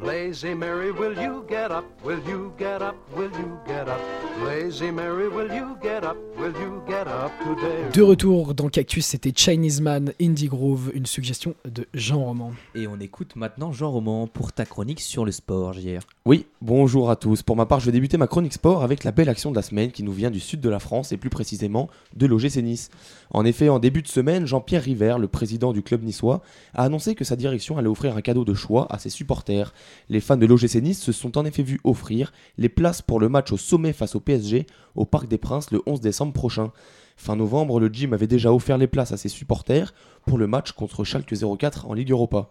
Lazy 0.04 0.54
Mary, 0.54 0.90
will 0.90 1.14
you 1.18 1.42
get 1.48 1.70
up? 1.70 1.84
Will 2.04 2.20
you 2.28 2.52
get 2.58 2.82
up? 2.82 2.94
Will 3.16 3.30
you 3.30 3.58
get 3.66 3.88
up? 3.88 3.98
Lazy 4.44 4.90
Mary, 4.90 5.26
will 5.26 5.50
you 5.50 5.74
get 5.82 6.04
up? 6.04 6.16
Will 6.38 6.52
you 6.52 6.82
get 6.86 7.06
up 7.06 7.32
today? 7.42 7.90
De 7.94 8.02
retour 8.02 8.52
dans 8.52 8.68
Cactus, 8.68 9.06
c'était 9.06 9.32
Chinese 9.34 9.80
Man, 9.80 10.12
Indie 10.20 10.48
Groove, 10.48 10.90
une 10.94 11.06
suggestion 11.06 11.54
de 11.64 11.86
Jean 11.94 12.22
Roman. 12.22 12.52
Et 12.74 12.86
on 12.86 13.00
écoute 13.00 13.36
maintenant 13.36 13.72
Jean 13.72 13.90
Roman 13.90 14.26
pour 14.26 14.52
ta 14.52 14.66
chronique 14.66 15.00
sur 15.00 15.24
le 15.24 15.32
sport, 15.32 15.72
JR. 15.72 16.00
Oui, 16.26 16.44
bonjour 16.60 17.10
à 17.10 17.16
tous. 17.16 17.42
Pour 17.42 17.56
ma 17.56 17.64
part, 17.64 17.80
je 17.80 17.86
vais 17.86 17.92
débuter 17.92 18.18
ma 18.18 18.26
chronique 18.26 18.52
sport 18.52 18.82
avec 18.82 19.02
la 19.02 19.12
belle 19.12 19.30
action 19.30 19.50
de 19.50 19.56
la 19.56 19.62
semaine 19.62 19.92
qui 19.92 20.02
nous 20.02 20.12
vient 20.12 20.30
du 20.30 20.40
sud 20.40 20.60
de 20.60 20.68
la 20.68 20.78
France 20.78 21.12
et 21.12 21.16
plus 21.16 21.30
précisément 21.30 21.88
de 22.14 22.26
l'OGC 22.26 22.56
Nice. 22.56 22.90
En 23.30 23.46
effet, 23.46 23.70
en 23.70 23.78
début 23.78 24.02
de 24.02 24.08
semaine, 24.08 24.46
Jean-Pierre 24.46 24.82
River, 24.82 25.16
le 25.18 25.26
président 25.26 25.72
du 25.72 25.82
club 25.82 26.02
niçois, 26.02 26.42
a 26.74 26.84
annoncé 26.84 27.14
que 27.14 27.24
sa 27.24 27.34
direction 27.34 27.78
allait 27.78 27.88
offrir 27.88 28.14
un 28.14 28.20
cadeau 28.20 28.44
de 28.44 28.54
choix 28.54 28.86
à 28.90 28.98
ses 28.98 29.10
supporters. 29.10 29.72
Les 30.08 30.20
fans 30.20 30.36
de 30.36 30.46
l'OGC 30.46 30.76
Nice 30.76 31.02
se 31.02 31.12
sont 31.12 31.38
en 31.38 31.44
effet 31.44 31.62
vus 31.62 31.80
offrir 31.84 32.32
les 32.58 32.68
places 32.68 33.02
pour 33.02 33.20
le 33.20 33.28
match 33.28 33.52
au 33.52 33.56
sommet 33.56 33.92
face 33.92 34.14
au 34.14 34.20
PSG 34.20 34.66
au 34.94 35.04
Parc 35.04 35.28
des 35.28 35.38
Princes 35.38 35.70
le 35.70 35.82
11 35.86 36.00
décembre 36.00 36.32
prochain. 36.32 36.72
Fin 37.16 37.36
novembre, 37.36 37.80
le 37.80 37.88
gym 37.88 38.12
avait 38.12 38.26
déjà 38.26 38.52
offert 38.52 38.78
les 38.78 38.86
places 38.86 39.12
à 39.12 39.16
ses 39.16 39.28
supporters 39.28 39.94
pour 40.26 40.38
le 40.38 40.46
match 40.46 40.72
contre 40.72 41.02
Schalke 41.02 41.34
04 41.58 41.86
en 41.86 41.94
Ligue 41.94 42.10
Europa. 42.10 42.50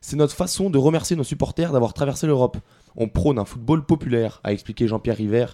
C'est 0.00 0.16
notre 0.16 0.34
façon 0.34 0.70
de 0.70 0.78
remercier 0.78 1.16
nos 1.16 1.24
supporters 1.24 1.72
d'avoir 1.72 1.94
traversé 1.94 2.26
l'Europe. 2.26 2.58
On 2.94 3.08
prône 3.08 3.38
un 3.38 3.44
football 3.44 3.86
populaire, 3.86 4.40
a 4.44 4.52
expliqué 4.52 4.86
Jean-Pierre 4.86 5.16
River. 5.16 5.46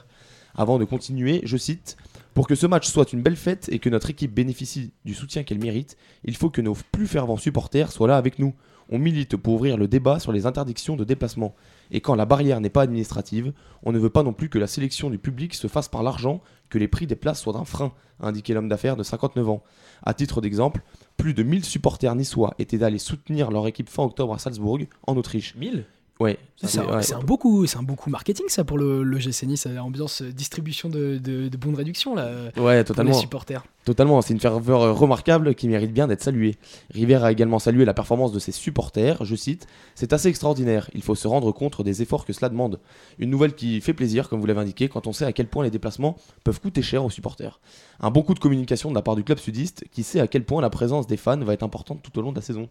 Avant 0.55 0.79
de 0.79 0.85
continuer, 0.85 1.41
je 1.45 1.57
cite 1.57 1.97
Pour 2.35 2.47
que 2.49 2.55
ce 2.55 2.67
match 2.67 2.89
soit 2.89 3.13
une 3.13 3.23
belle 3.23 3.37
fête 3.37 3.69
et 3.71 3.79
que 3.79 3.89
notre 3.89 4.11
équipe 4.11 4.35
bénéficie 4.35 4.93
du 5.05 5.15
soutien 5.15 5.45
qu'elle 5.45 5.61
mérite, 5.61 5.97
il 6.25 6.37
faut 6.37 6.51
que 6.51 6.61
nos 6.61 6.77
plus 6.93 7.07
fervents 7.07 7.37
supporters 7.37 7.93
soient 7.93 8.09
là 8.09 8.17
avec 8.17 8.39
nous. 8.39 8.53
On 8.91 8.99
milite 8.99 9.37
pour 9.37 9.55
ouvrir 9.55 9.77
le 9.77 9.87
débat 9.87 10.19
sur 10.19 10.33
les 10.33 10.47
interdictions 10.47 10.97
de 10.97 11.05
déplacement. 11.05 11.55
Et 11.93 12.01
quand 12.01 12.17
la 12.17 12.27
barrière 12.27 12.61
n'est 12.61 12.71
pas 12.71 12.83
administrative, 12.83 13.53
on 13.85 13.93
ne 13.93 13.99
veut 13.99 14.11
pas 14.11 14.25
non 14.25 14.33
plus 14.33 14.49
que 14.49 14.59
la 14.59 14.67
sélection 14.67 15.11
du 15.11 15.19
public 15.19 15.55
se 15.55 15.69
fasse 15.69 15.89
par 15.89 16.03
l'argent, 16.03 16.41
que 16.69 16.79
les 16.79 16.89
prix 16.89 17.07
des 17.07 17.15
places 17.15 17.41
soient 17.41 17.57
un 17.57 17.65
frein, 17.65 17.93
a 18.21 18.27
indiqué 18.27 18.53
l'homme 18.53 18.69
d'affaires 18.69 18.97
de 18.97 19.05
59 19.05 19.49
ans. 19.49 19.63
À 20.03 20.13
titre 20.13 20.41
d'exemple, 20.41 20.83
plus 21.17 21.35
de 21.35 21.45
1000 21.45 21.65
supporters 21.65 22.17
niçois 22.17 22.55
étaient 22.59 22.83
allés 22.83 22.99
soutenir 22.99 23.53
leur 23.53 23.67
équipe 23.69 23.89
fin 23.89 24.03
octobre 24.03 24.35
à 24.35 24.39
Salzbourg, 24.39 24.81
en 25.07 25.17
Autriche. 25.17 25.55
1000 25.55 25.85
Ouais, 26.21 26.39
C'est 26.63 26.79
un, 26.79 26.97
ouais. 26.97 27.03
c'est 27.03 27.15
un 27.15 27.21
beau 27.23 27.39
coup, 27.39 27.65
c'est 27.67 27.79
un 27.79 27.83
beau 27.83 27.95
coup 27.95 28.11
marketing 28.11 28.45
ça 28.49 28.63
pour 28.63 28.77
le, 28.77 29.03
le 29.03 29.19
GC 29.19 29.47
Nice, 29.47 29.67
ambiance 29.81 30.21
euh, 30.21 30.31
distribution 30.31 30.91
de, 30.91 31.17
de, 31.17 31.49
de 31.49 31.57
bons 31.57 31.73
de 31.73 31.77
réduction 31.79 32.15
là. 32.15 32.25
euh, 32.27 32.51
Ouais, 32.59 32.81
pour 32.85 32.89
totalement. 32.89 33.13
les 33.13 33.17
supporters. 33.17 33.65
Totalement, 33.87 34.21
c'est 34.21 34.35
une 34.35 34.41
ferveur 34.41 34.83
euh, 34.83 34.93
remarquable 34.93 35.55
qui 35.55 35.67
mérite 35.67 35.95
bien 35.95 36.07
d'être 36.07 36.23
saluée. 36.23 36.57
River 36.93 37.15
a 37.25 37.33
également 37.33 37.59
salué 37.59 37.87
la 37.87 37.95
performance 37.95 38.33
de 38.33 38.39
ses 38.39 38.53
supporters, 38.53 39.25
je 39.25 39.35
cite, 39.35 39.67
C'est 39.95 40.13
assez 40.13 40.29
extraordinaire, 40.29 40.91
il 40.95 41.03
faut 41.03 41.15
se 41.15 41.27
rendre 41.27 41.51
compte 41.53 41.81
des 41.83 42.03
efforts 42.03 42.27
que 42.27 42.35
cela 42.35 42.51
demande. 42.51 42.81
Une 43.19 43.31
nouvelle 43.31 43.55
qui 43.55 43.81
fait 43.81 43.95
plaisir, 43.95 44.29
comme 44.29 44.41
vous 44.41 44.47
l'avez 44.47 44.61
indiqué, 44.61 44.91
quand 44.91 45.07
on 45.07 45.15
sait 45.15 45.25
à 45.25 45.33
quel 45.33 45.47
point 45.47 45.65
les 45.65 45.71
déplacements 45.71 46.17
peuvent 46.45 46.61
coûter 46.61 46.83
cher 46.83 47.03
aux 47.03 47.09
supporters. 47.11 47.61
Un 48.01 48.11
bon 48.11 48.21
coup 48.23 48.35
de 48.35 48.41
communication 48.41 48.91
de 48.91 48.95
la 48.95 49.01
part 49.01 49.17
du 49.17 49.25
club 49.25 49.39
sudiste 49.39 49.85
qui 49.91 50.03
sait 50.03 50.21
à 50.21 50.27
quel 50.27 50.45
point 50.45 50.61
la 50.61 50.69
présence 50.69 51.07
des 51.07 51.17
fans 51.17 51.39
va 51.39 51.55
être 51.55 51.63
importante 51.63 52.03
tout 52.03 52.19
au 52.19 52.21
long 52.23 52.33
de 52.33 52.37
la 52.37 52.43
saison. 52.43 52.69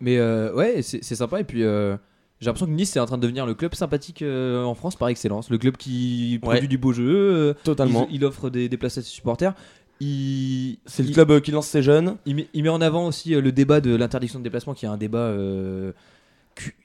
Mais 0.00 0.18
euh, 0.18 0.54
ouais, 0.54 0.82
c'est 0.82 1.02
c'est 1.02 1.16
sympa. 1.16 1.40
Et 1.40 1.44
puis, 1.44 1.64
euh, 1.64 1.96
j'ai 2.42 2.46
l'impression 2.46 2.66
que 2.66 2.72
Nice 2.72 2.94
est 2.96 3.00
en 3.00 3.06
train 3.06 3.16
de 3.16 3.22
devenir 3.22 3.46
le 3.46 3.54
club 3.54 3.72
sympathique 3.74 4.20
euh, 4.20 4.64
en 4.64 4.74
France 4.74 4.96
par 4.96 5.08
excellence. 5.08 5.48
Le 5.48 5.56
club 5.58 5.76
qui 5.76 6.40
Ouais. 6.42 6.48
produit 6.50 6.66
du 6.68 6.76
beau 6.76 6.92
jeu. 6.92 7.04
euh, 7.08 7.54
Totalement. 7.64 8.06
Il, 8.10 8.16
il 8.16 8.24
offre 8.24 8.50
des, 8.50 8.68
des 8.68 8.76
places 8.76 8.98
à 8.98 9.02
ses 9.02 9.08
supporters. 9.08 9.54
Il, 10.00 10.78
C'est 10.84 11.04
le 11.04 11.10
il- 11.10 11.14
club 11.14 11.30
euh, 11.30 11.40
qui 11.40 11.52
lance 11.52 11.68
ses 11.68 11.82
jeunes. 11.82 12.16
Il 12.26 12.34
met, 12.34 12.48
il 12.52 12.64
met 12.64 12.68
en 12.68 12.80
avant 12.80 13.06
aussi 13.06 13.30
le 13.30 13.52
débat 13.52 13.80
de 13.80 13.94
l'interdiction 13.94 14.40
de 14.40 14.44
déplacement, 14.44 14.74
qui 14.74 14.84
est 14.84 14.88
un 14.88 14.96
débat 14.96 15.32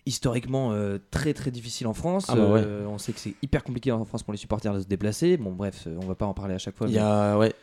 historiquement 0.06 0.71
euh, 0.71 0.99
très 1.12 1.34
très 1.34 1.51
difficile 1.51 1.86
en 1.88 1.93
France. 1.93 2.27
Ah 2.30 2.36
bah 2.36 2.45
ouais. 2.49 2.62
Euh, 2.65 2.86
on 2.88 2.97
sait 2.97 3.12
que 3.12 3.19
c'est 3.19 3.34
hyper 3.41 3.63
compliqué 3.63 3.91
en 3.91 4.06
France 4.06 4.23
pour 4.23 4.32
les 4.32 4.38
supporters 4.38 4.73
de 4.73 4.80
se 4.80 4.88
déplacer. 4.88 5.36
Bon, 5.38 5.51
bref, 5.51 5.84
euh, 5.88 5.97
on 6.01 6.06
va 6.06 6.15
pas 6.15 6.25
en 6.25 6.34
parler 6.34 6.53
à 6.53 6.58
chaque 6.58 6.77
fois. 6.77 6.88
Il 6.88 6.93
y 6.93 6.95
mais- 6.95 7.01
a, 7.01 7.38
ouais, 7.38 7.53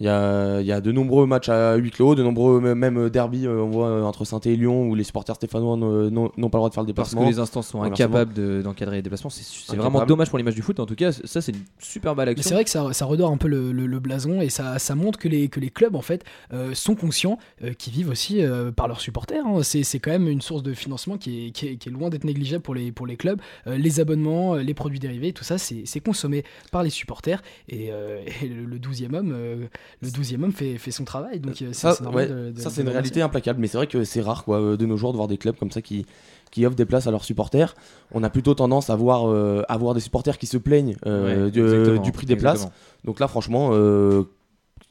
y 0.00 0.08
a, 0.08 0.60
il 0.60 0.66
y 0.66 0.72
a 0.72 0.80
de 0.80 0.90
nombreux 0.92 1.26
matchs 1.26 1.48
à 1.48 1.76
huis 1.76 1.90
clos, 1.92 2.14
de 2.16 2.22
nombreux 2.24 2.60
même 2.74 3.08
derby, 3.10 3.46
euh, 3.46 3.62
on 3.62 3.68
voit 3.70 4.04
entre 4.04 4.24
saint 4.24 4.40
et 4.40 4.56
Lyon 4.56 4.88
où 4.88 4.94
les 4.96 5.04
supporters 5.04 5.36
stéphanois 5.36 5.76
n'ont 5.76 6.28
pas 6.28 6.32
le 6.36 6.48
droit 6.50 6.68
de 6.68 6.74
faire 6.74 6.82
le 6.82 6.92
Parce 6.92 7.10
déplacement. 7.10 7.22
que 7.22 7.26
les 7.28 7.38
instances 7.38 7.68
sont 7.68 7.82
incapables 7.82 8.32
de- 8.34 8.60
d'encadrer 8.62 8.96
les 8.96 9.02
déplacements. 9.02 9.30
C'est 9.30 9.76
vraiment 9.76 10.04
dommage 10.04 10.28
pour 10.30 10.38
l'image 10.38 10.54
du 10.56 10.62
foot. 10.62 10.80
En 10.80 10.86
tout 10.86 10.96
cas, 10.96 11.12
ça, 11.12 11.40
c'est 11.40 11.52
une 11.52 11.62
super 11.78 12.14
belle 12.16 12.28
action. 12.30 12.48
c'est 12.48 12.54
vrai 12.54 12.64
que 12.64 12.70
ça, 12.70 12.92
ça 12.92 13.04
redore 13.04 13.30
un 13.30 13.36
peu 13.36 13.48
le, 13.48 13.70
le- 13.72 13.86
le 13.86 14.00
blason 14.00 14.40
et 14.40 14.48
ça, 14.48 14.78
ça 14.80 14.94
montre 14.96 15.18
que 15.18 15.28
les, 15.28 15.48
que 15.48 15.60
les 15.60 15.70
clubs 15.70 15.94
en 15.94 16.02
fait 16.02 16.24
euh, 16.52 16.74
sont 16.74 16.96
conscients 16.96 17.38
euh, 17.62 17.72
qu'ils 17.72 17.92
vivent 17.92 18.10
aussi 18.10 18.42
euh, 18.44 18.72
par 18.72 18.88
leurs 18.88 19.00
supporters. 19.00 19.46
hein. 19.46 19.62
C'est, 19.62 19.84
c'est 19.84 20.00
quand 20.00 20.10
même 20.10 20.26
une 20.28 20.40
source 20.40 20.62
de 20.62 20.74
financement 20.74 21.16
qui 21.18 21.43
est, 21.43 21.43
qui 21.50 21.68
est, 21.68 21.76
qui 21.76 21.88
est 21.88 21.92
loin 21.92 22.10
d'être 22.10 22.24
négligeable 22.24 22.62
pour 22.62 22.74
les, 22.74 22.92
pour 22.92 23.06
les 23.06 23.16
clubs. 23.16 23.40
Euh, 23.66 23.76
les 23.76 24.00
abonnements, 24.00 24.54
euh, 24.54 24.62
les 24.62 24.74
produits 24.74 24.98
dérivés, 24.98 25.32
tout 25.32 25.44
ça, 25.44 25.58
c'est, 25.58 25.82
c'est 25.86 26.00
consommé 26.00 26.44
par 26.72 26.82
les 26.82 26.90
supporters 26.90 27.42
et, 27.68 27.90
euh, 27.90 28.22
et 28.42 28.48
le, 28.48 28.64
le 28.64 28.78
12e 28.78 29.14
homme, 29.14 29.32
euh, 29.34 29.66
le 30.02 30.08
12e 30.08 30.42
homme 30.42 30.52
fait, 30.52 30.78
fait 30.78 30.90
son 30.90 31.04
travail. 31.04 31.40
Donc 31.40 31.54
c'est, 31.56 31.72
ça, 31.74 31.92
c'est 31.92 32.04
normal 32.04 32.54
ouais, 32.54 32.80
une 32.80 32.88
réalité 32.88 33.22
implacable, 33.22 33.60
mais 33.60 33.66
c'est 33.66 33.76
vrai 33.76 33.86
que 33.86 34.04
c'est 34.04 34.20
rare 34.20 34.44
quoi, 34.44 34.76
de 34.76 34.86
nos 34.86 34.96
jours 34.96 35.12
de 35.12 35.16
voir 35.16 35.28
des 35.28 35.38
clubs 35.38 35.56
comme 35.56 35.70
ça 35.70 35.82
qui, 35.82 36.06
qui 36.54 36.64
offrent 36.64 36.76
des 36.76 36.86
places 36.86 37.08
à 37.08 37.10
leurs 37.10 37.24
supporters. 37.24 37.74
On 38.12 38.22
a 38.22 38.30
plutôt 38.30 38.54
tendance 38.54 38.88
à 38.88 38.94
voir, 38.94 39.28
euh, 39.28 39.62
à 39.68 39.76
voir 39.76 39.92
des 39.92 40.00
supporters 40.00 40.38
qui 40.38 40.46
se 40.46 40.56
plaignent 40.56 40.94
euh, 41.04 41.46
Ouais, 41.46 41.98
du, 41.98 42.12
prix 42.12 42.26
des 42.26 42.36
places. 42.36 42.68
Donc 43.04 43.18
là, 43.18 43.26
franchement, 43.26 43.70
euh, 43.72 44.22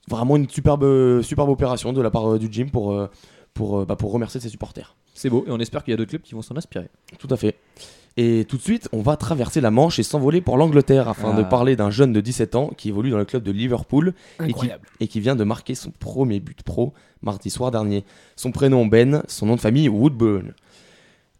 vraiment 0.09 0.35
une 0.35 0.49
superbe, 0.49 1.21
superbe 1.21 1.49
opération 1.49 1.93
de 1.93 2.01
la 2.01 2.11
part 2.11 2.33
euh, 2.33 2.37
du 2.37 2.51
gym 2.51 2.69
pour, 2.69 2.91
euh, 2.91 3.07
pour, 3.53 3.85
bah, 3.85 3.95
pour 3.95 4.11
remercier 4.11 4.41
ses 4.41 4.49
supporters. 4.49 4.95
C'est 5.13 5.29
beau 5.29 5.43
et 5.47 5.51
on 5.51 5.59
espère 5.59 5.83
qu'il 5.83 5.91
y 5.91 5.93
a 5.93 5.97
d'autres 5.97 6.09
clubs 6.09 6.21
qui 6.21 6.33
vont 6.35 6.41
s'en 6.41 6.55
inspirer. 6.57 6.87
Tout 7.19 7.27
à 7.29 7.37
fait. 7.37 7.55
Et 8.15 8.45
tout 8.47 8.57
de 8.57 8.61
suite, 8.61 8.89
on 8.91 9.01
va 9.01 9.17
traverser 9.17 9.59
la 9.59 9.71
Manche 9.71 9.97
et 9.97 10.03
s'envoler 10.03 10.39
pour 10.39 10.55
l'Angleterre 10.57 11.07
afin 11.09 11.31
Ah. 11.33 11.37
de 11.37 11.43
parler 11.43 11.75
d'un 11.75 11.89
jeune 11.89 12.13
de 12.13 12.21
17 12.21 12.53
ans 12.55 12.69
qui 12.77 12.89
évolue 12.89 13.09
dans 13.09 13.17
le 13.17 13.25
club 13.25 13.41
de 13.41 13.51
Liverpool 13.51 14.09
et 14.39 14.43
qui, 14.43 14.49
Incroyable. 14.51 14.87
et 14.99 15.07
qui 15.07 15.19
vient 15.19 15.35
de 15.35 15.43
marquer 15.43 15.73
son 15.73 15.89
premier 15.91 16.39
but 16.39 16.61
pro 16.61 16.93
mardi 17.23 17.49
soir 17.49 17.71
dernier. 17.71 18.03
Son 18.35 18.51
prénom 18.51 18.85
Ben, 18.85 19.23
son 19.27 19.47
nom 19.47 19.55
de 19.55 19.61
famille 19.61 19.89
Woodburn. 19.89 20.53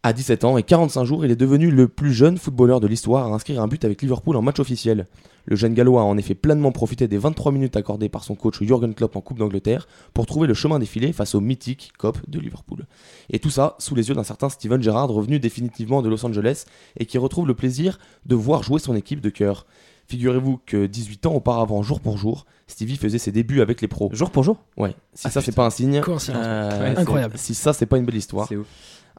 À 0.06 0.12
17 0.12 0.44
ans 0.44 0.58
et 0.58 0.62
45 0.62 1.04
jours, 1.04 1.24
il 1.24 1.30
est 1.30 1.36
devenu 1.36 1.70
le 1.70 1.88
plus 1.88 2.12
jeune 2.12 2.36
footballeur 2.36 2.78
de 2.78 2.86
l'histoire 2.86 3.26
à 3.26 3.34
inscrire 3.34 3.62
un 3.62 3.68
but 3.68 3.86
avec 3.86 4.02
Liverpool 4.02 4.36
en 4.36 4.42
match 4.42 4.60
officiel. 4.60 5.06
Le 5.46 5.56
jeune 5.56 5.72
Gallois 5.72 6.02
a 6.02 6.04
en 6.04 6.18
effet 6.18 6.34
pleinement 6.34 6.72
profité 6.72 7.08
des 7.08 7.16
23 7.16 7.52
minutes 7.52 7.74
accordées 7.74 8.10
par 8.10 8.22
son 8.22 8.34
coach 8.34 8.62
Jürgen 8.62 8.92
Klopp 8.92 9.16
en 9.16 9.22
Coupe 9.22 9.38
d'Angleterre 9.38 9.88
pour 10.12 10.26
trouver 10.26 10.46
le 10.46 10.52
chemin 10.52 10.78
défilé 10.78 11.14
face 11.14 11.34
au 11.34 11.40
mythique 11.40 11.90
Cop 11.96 12.18
de 12.28 12.38
Liverpool. 12.38 12.84
Et 13.30 13.38
tout 13.38 13.48
ça 13.48 13.76
sous 13.78 13.94
les 13.94 14.10
yeux 14.10 14.14
d'un 14.14 14.24
certain 14.24 14.50
Steven 14.50 14.82
Gerrard 14.82 15.08
revenu 15.08 15.38
définitivement 15.38 16.02
de 16.02 16.10
Los 16.10 16.26
Angeles 16.26 16.66
et 16.98 17.06
qui 17.06 17.16
retrouve 17.16 17.48
le 17.48 17.54
plaisir 17.54 17.98
de 18.26 18.34
voir 18.34 18.62
jouer 18.62 18.80
son 18.80 18.94
équipe 18.94 19.22
de 19.22 19.30
cœur. 19.30 19.64
Figurez-vous 20.06 20.60
que 20.66 20.84
18 20.84 21.24
ans 21.24 21.32
auparavant, 21.32 21.82
jour 21.82 22.00
pour 22.00 22.18
jour, 22.18 22.44
Stevie 22.66 22.98
faisait 22.98 23.16
ses 23.16 23.32
débuts 23.32 23.62
avec 23.62 23.80
les 23.80 23.88
pros. 23.88 24.10
Jour 24.12 24.30
pour 24.30 24.42
jour? 24.42 24.58
Ouais. 24.76 24.94
Si 25.14 25.28
Ah, 25.28 25.30
ça 25.30 25.40
c'est 25.40 25.54
pas 25.54 25.64
un 25.64 25.70
signe, 25.70 26.02
euh, 26.28 26.80
Ouais, 26.80 26.98
Incroyable. 26.98 27.38
Si 27.38 27.54
ça 27.54 27.72
c'est 27.72 27.86
pas 27.86 27.96
une 27.96 28.04
belle 28.04 28.16
histoire. 28.16 28.46
C'est 28.46 28.56
ouf. 28.56 28.66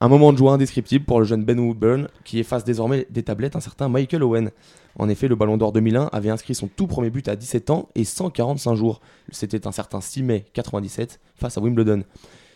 Un 0.01 0.10
moment 0.10 0.34
de 0.34 0.38
joie 0.38 0.51
indescriptible 0.51 1.05
pour 1.05 1.19
le 1.19 1.25
jeune 1.25 1.45
Ben 1.45 1.58
Woodburn 1.58 2.10
qui 2.25 2.39
efface 2.39 2.65
désormais 2.65 3.08
des 3.10 3.23
tablettes 3.23 3.55
un 3.55 3.62
certain 3.62 3.88
Michael 3.88 4.23
Owen. 4.23 4.51
En 4.99 5.08
effet, 5.08 5.29
le 5.29 5.36
Ballon 5.36 5.55
d'Or 5.55 5.71
2001 5.71 6.10
avait 6.12 6.29
inscrit 6.29 6.53
son 6.53 6.67
tout 6.67 6.86
premier 6.86 7.10
but 7.10 7.29
à 7.29 7.38
17 7.38 7.69
ans 7.69 7.88
et 7.95 8.03
145 8.03 8.75
jours. 8.75 8.99
C'était 9.31 9.67
un 9.67 9.71
certain 9.71 10.01
6 10.01 10.23
mai 10.23 10.45
97 10.53 11.21
face 11.36 11.58
à 11.58 11.62
Wimbledon. 11.62 12.03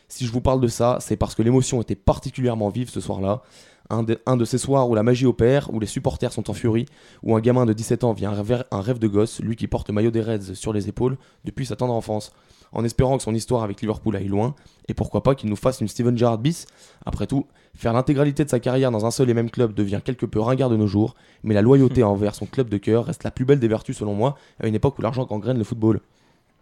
Si 0.09 0.25
je 0.25 0.31
vous 0.33 0.41
parle 0.41 0.59
de 0.59 0.67
ça, 0.67 0.97
c'est 0.99 1.15
parce 1.15 1.33
que 1.33 1.41
l'émotion 1.41 1.81
était 1.81 1.95
particulièrement 1.95 2.67
vive 2.67 2.89
ce 2.89 2.99
soir-là. 2.99 3.41
Un 3.91 4.03
de, 4.03 4.19
un 4.27 4.37
de 4.37 4.45
ces 4.45 4.59
soirs 4.59 4.87
où 4.89 4.93
la 4.93 5.01
magie 5.01 5.25
opère, 5.25 5.73
où 5.73 5.79
les 5.79 5.87
supporters 5.87 6.31
sont 6.31 6.49
en 6.49 6.53
furie, 6.53 6.85
où 7.23 7.35
un 7.35 7.39
gamin 7.39 7.65
de 7.65 7.73
17 7.73 8.03
ans 8.03 8.13
vient 8.13 8.31
un 8.31 8.35
rêve, 8.35 8.65
un 8.69 8.81
rêve 8.81 8.99
de 8.99 9.07
gosse, 9.07 9.39
lui 9.41 9.55
qui 9.55 9.67
porte 9.67 9.87
le 9.87 9.95
maillot 9.95 10.11
des 10.11 10.21
Reds 10.21 10.53
sur 10.53 10.73
les 10.73 10.89
épaules 10.89 11.17
depuis 11.43 11.65
sa 11.65 11.75
tendre 11.75 11.93
enfance, 11.93 12.31
en 12.71 12.83
espérant 12.83 13.17
que 13.17 13.23
son 13.23 13.33
histoire 13.33 13.63
avec 13.63 13.81
Liverpool 13.81 14.15
aille 14.15 14.27
loin, 14.27 14.53
et 14.87 14.93
pourquoi 14.93 15.23
pas 15.23 15.33
qu'il 15.33 15.49
nous 15.49 15.55
fasse 15.55 15.81
une 15.81 15.87
Steven 15.87 16.17
Gerrard 16.17 16.37
bis. 16.37 16.67
Après 17.05 17.25
tout, 17.25 17.47
faire 17.75 17.93
l'intégralité 17.93 18.45
de 18.45 18.49
sa 18.49 18.59
carrière 18.59 18.91
dans 18.91 19.05
un 19.05 19.11
seul 19.11 19.29
et 19.29 19.33
même 19.33 19.49
club 19.49 19.73
devient 19.73 20.01
quelque 20.03 20.25
peu 20.25 20.39
ringard 20.39 20.69
de 20.69 20.77
nos 20.77 20.87
jours, 20.87 21.15
mais 21.43 21.55
la 21.55 21.61
loyauté 21.61 22.03
envers 22.03 22.35
son 22.35 22.45
club 22.45 22.69
de 22.69 22.77
cœur 22.77 23.05
reste 23.05 23.23
la 23.23 23.31
plus 23.31 23.45
belle 23.45 23.59
des 23.59 23.67
vertus 23.67 23.97
selon 23.97 24.13
moi, 24.13 24.35
à 24.59 24.67
une 24.67 24.75
époque 24.75 24.99
où 24.99 25.01
l'argent 25.01 25.25
gangrène 25.25 25.57
le 25.57 25.63
football. 25.63 25.99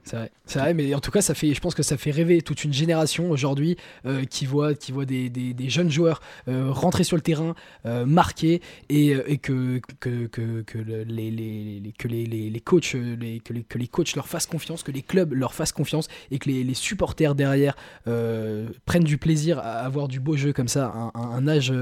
C'est 0.10 0.15
vrai, 0.15 0.32
c'est 0.46 0.60
vrai, 0.60 0.74
mais 0.74 0.93
en 0.96 1.00
tout 1.02 1.12
cas, 1.12 1.22
ça 1.22 1.34
fait, 1.34 1.54
je 1.54 1.60
pense 1.60 1.76
que 1.76 1.84
ça 1.84 1.98
fait 1.98 2.12
rêver 2.12 2.41
toute 2.41 2.63
une 2.63 2.72
génération 2.72 3.30
aujourd'hui 3.30 3.76
euh, 4.06 4.24
qui 4.24 4.46
voit, 4.46 4.74
qui 4.74 4.93
voit 4.93 5.04
des, 5.06 5.30
des- 5.30 5.54
des 5.54 5.70
jeunes 5.70 5.91
joueurs 5.91 6.22
euh, 6.48 6.72
rentrer 6.72 7.04
sur 7.04 7.17
le 7.17 7.22
terrain, 7.22 7.56
euh, 7.86 8.06
marquer, 8.06 8.62
et, 8.88 9.08
et 9.28 9.38
que, 9.38 9.82
que, 10.00 10.28
que, 10.28 10.62
que 10.62 10.78
le- 10.78 11.04
les, 11.04 11.30
les, 11.30 11.82
les- 11.84 11.91
que 11.91 12.08
les, 12.08 12.26
les, 12.26 12.50
les 12.50 12.60
coachs, 12.62 12.93
les, 12.93 13.39
que, 13.41 13.52
les, 13.52 13.63
que 13.63 13.78
les 13.78 13.88
coachs 13.88 14.15
leur 14.15 14.30
fassent 14.30 14.46
confiance, 14.46 14.82
que 14.82 14.91
les 14.93 15.02
clubs 15.02 15.34
leur 15.34 15.54
fassent 15.54 15.74
confiance, 15.74 16.08
et 16.32 16.39
que 16.39 16.50
les, 16.50 16.63
les 16.63 16.74
supporters 16.74 17.36
derrière 17.36 17.76
euh, 18.08 18.67
prennent 18.86 19.04
du 19.04 19.17
plaisir 19.17 19.60
à 19.60 19.80
avoir 19.80 20.08
du 20.08 20.22
beau 20.22 20.38
jeu 20.38 20.54
comme 20.54 20.70
ça, 20.70 20.86
à 20.88 21.12
un, 21.20 21.32
un 21.32 21.48
âge, 21.50 21.74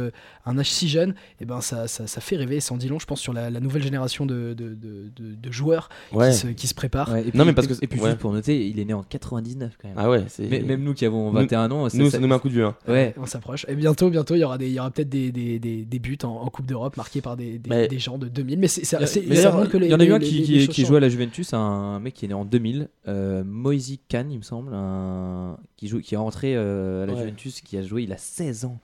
un 0.47 0.57
âge 0.57 0.71
si 0.71 0.89
jeune, 0.89 1.13
et 1.39 1.45
ben 1.45 1.61
ça, 1.61 1.87
ça, 1.87 2.07
ça 2.07 2.21
fait 2.21 2.37
rêver, 2.37 2.59
sans 2.59 2.77
dit 2.77 2.87
long, 2.87 2.97
je 2.97 3.05
pense, 3.05 3.21
sur 3.21 3.33
la, 3.33 3.51
la 3.51 3.59
nouvelle 3.59 3.83
génération 3.83 4.25
de, 4.25 4.53
de, 4.57 4.69
de, 4.69 5.11
de- 5.15 5.35
de 5.35 5.51
joueurs 5.51 5.89
Ouais. 6.11 6.31
qui, 6.31 6.37
se, 6.37 6.47
qui 6.47 6.67
se 6.67 6.73
préparent. 6.73 7.11
Ouais, 7.11 7.21
et 7.21 7.29
puis, 7.29 7.37
Non, 7.37 7.45
mais 7.45 7.53
parce 7.53 7.67
que- 7.67 7.73
et 7.81 7.87
puis 7.87 7.99
ouais. 7.99 8.14
Juste 8.15 8.21
pour 8.21 8.31
noter, 8.33 8.67
il 8.67 8.79
est 8.79 8.85
né 8.85 8.93
en 8.93 9.03
99 9.03 9.77
quand 9.81 9.87
même. 9.87 9.97
Ah 9.99 10.09
ouais, 10.09 10.23
c'est. 10.27 10.47
Mais- 10.47 10.61
même 10.61 10.83
nous 10.83 10.93
qui 10.93 11.05
avons 11.05 11.27
Nous- 11.31 11.37
21 11.39 11.71
ans, 11.71 11.83
Nous, 11.83 11.89
ça- 11.89 12.09
ça 12.11 12.19
nous 12.19 12.27
met 12.27 12.33
un 12.35 12.39
coup 12.39 12.49
de 12.49 12.53
vieux. 12.53 12.65
hein. 12.65 12.75
Ouais. 12.87 13.13
On 13.17 13.25
s'approche. 13.25 13.65
Et 13.69 13.75
bientôt, 13.75 14.09
bientôt, 14.09 14.35
il 14.35 14.39
y 14.39 14.43
aura, 14.43 14.57
des, 14.57 14.67
il 14.67 14.73
y 14.73 14.79
aura 14.79 14.91
peut-être 14.91 15.09
des, 15.09 15.31
des, 15.31 15.59
des, 15.59 15.83
des 15.85 15.99
buts 15.99 16.17
en, 16.23 16.29
en 16.29 16.49
Coupe 16.49 16.65
d'Europe 16.65 16.97
marqués 16.97 17.21
par 17.21 17.37
des, 17.37 17.57
des, 17.59 17.69
Mais- 17.69 17.87
des 17.87 17.99
gens 17.99 18.17
de 18.17 18.27
2000. 18.27 18.59
Mais 18.59 18.67
c'est, 18.67 18.81
que 18.81 19.77
les- 19.77 19.87
il 19.87 19.91
y 19.91 19.95
en 19.95 19.99
a 19.99 20.05
eu 20.05 20.11
un 20.13 20.19
qui, 20.19 20.41
qui, 20.43 20.67
qui 20.67 20.85
jouait 20.85 20.97
à 20.97 21.01
la 21.01 21.09
Juventus, 21.09 21.53
un 21.53 21.99
mec 21.99 22.13
qui 22.13 22.25
est 22.25 22.27
né 22.29 22.33
en 22.33 22.45
2000, 22.45 22.89
euh, 23.07 23.43
Moisy 23.45 23.99
Khan, 24.09 24.25
il 24.29 24.37
me 24.37 24.43
semble, 24.43 24.73
un- 24.73 25.57
qui, 25.77 25.87
joue, 25.87 25.99
qui 26.01 26.13
est 26.15 26.17
rentré 26.17 26.55
euh, 26.55 27.03
à 27.03 27.05
la 27.05 27.13
Ouais. 27.13 27.19
Juventus, 27.19 27.61
qui 27.61 27.77
a 27.77 27.81
joué, 27.83 28.03
il 28.03 28.13
a 28.13 28.17
16 28.17 28.65
ans. 28.65 28.79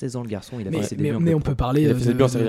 16 0.00 0.16
ans 0.16 0.22
le 0.22 0.28
garçon, 0.28 0.56
il 0.60 0.66
a 0.66 0.70
Mais, 0.70 0.78
fait 0.82 0.88
ses 0.88 0.96
mais- 0.96 1.12
débuts 1.12 1.34
on 1.34 1.40
peut 1.40 1.54
parler 1.54 1.86
a 1.86 1.90
euh, 1.90 1.94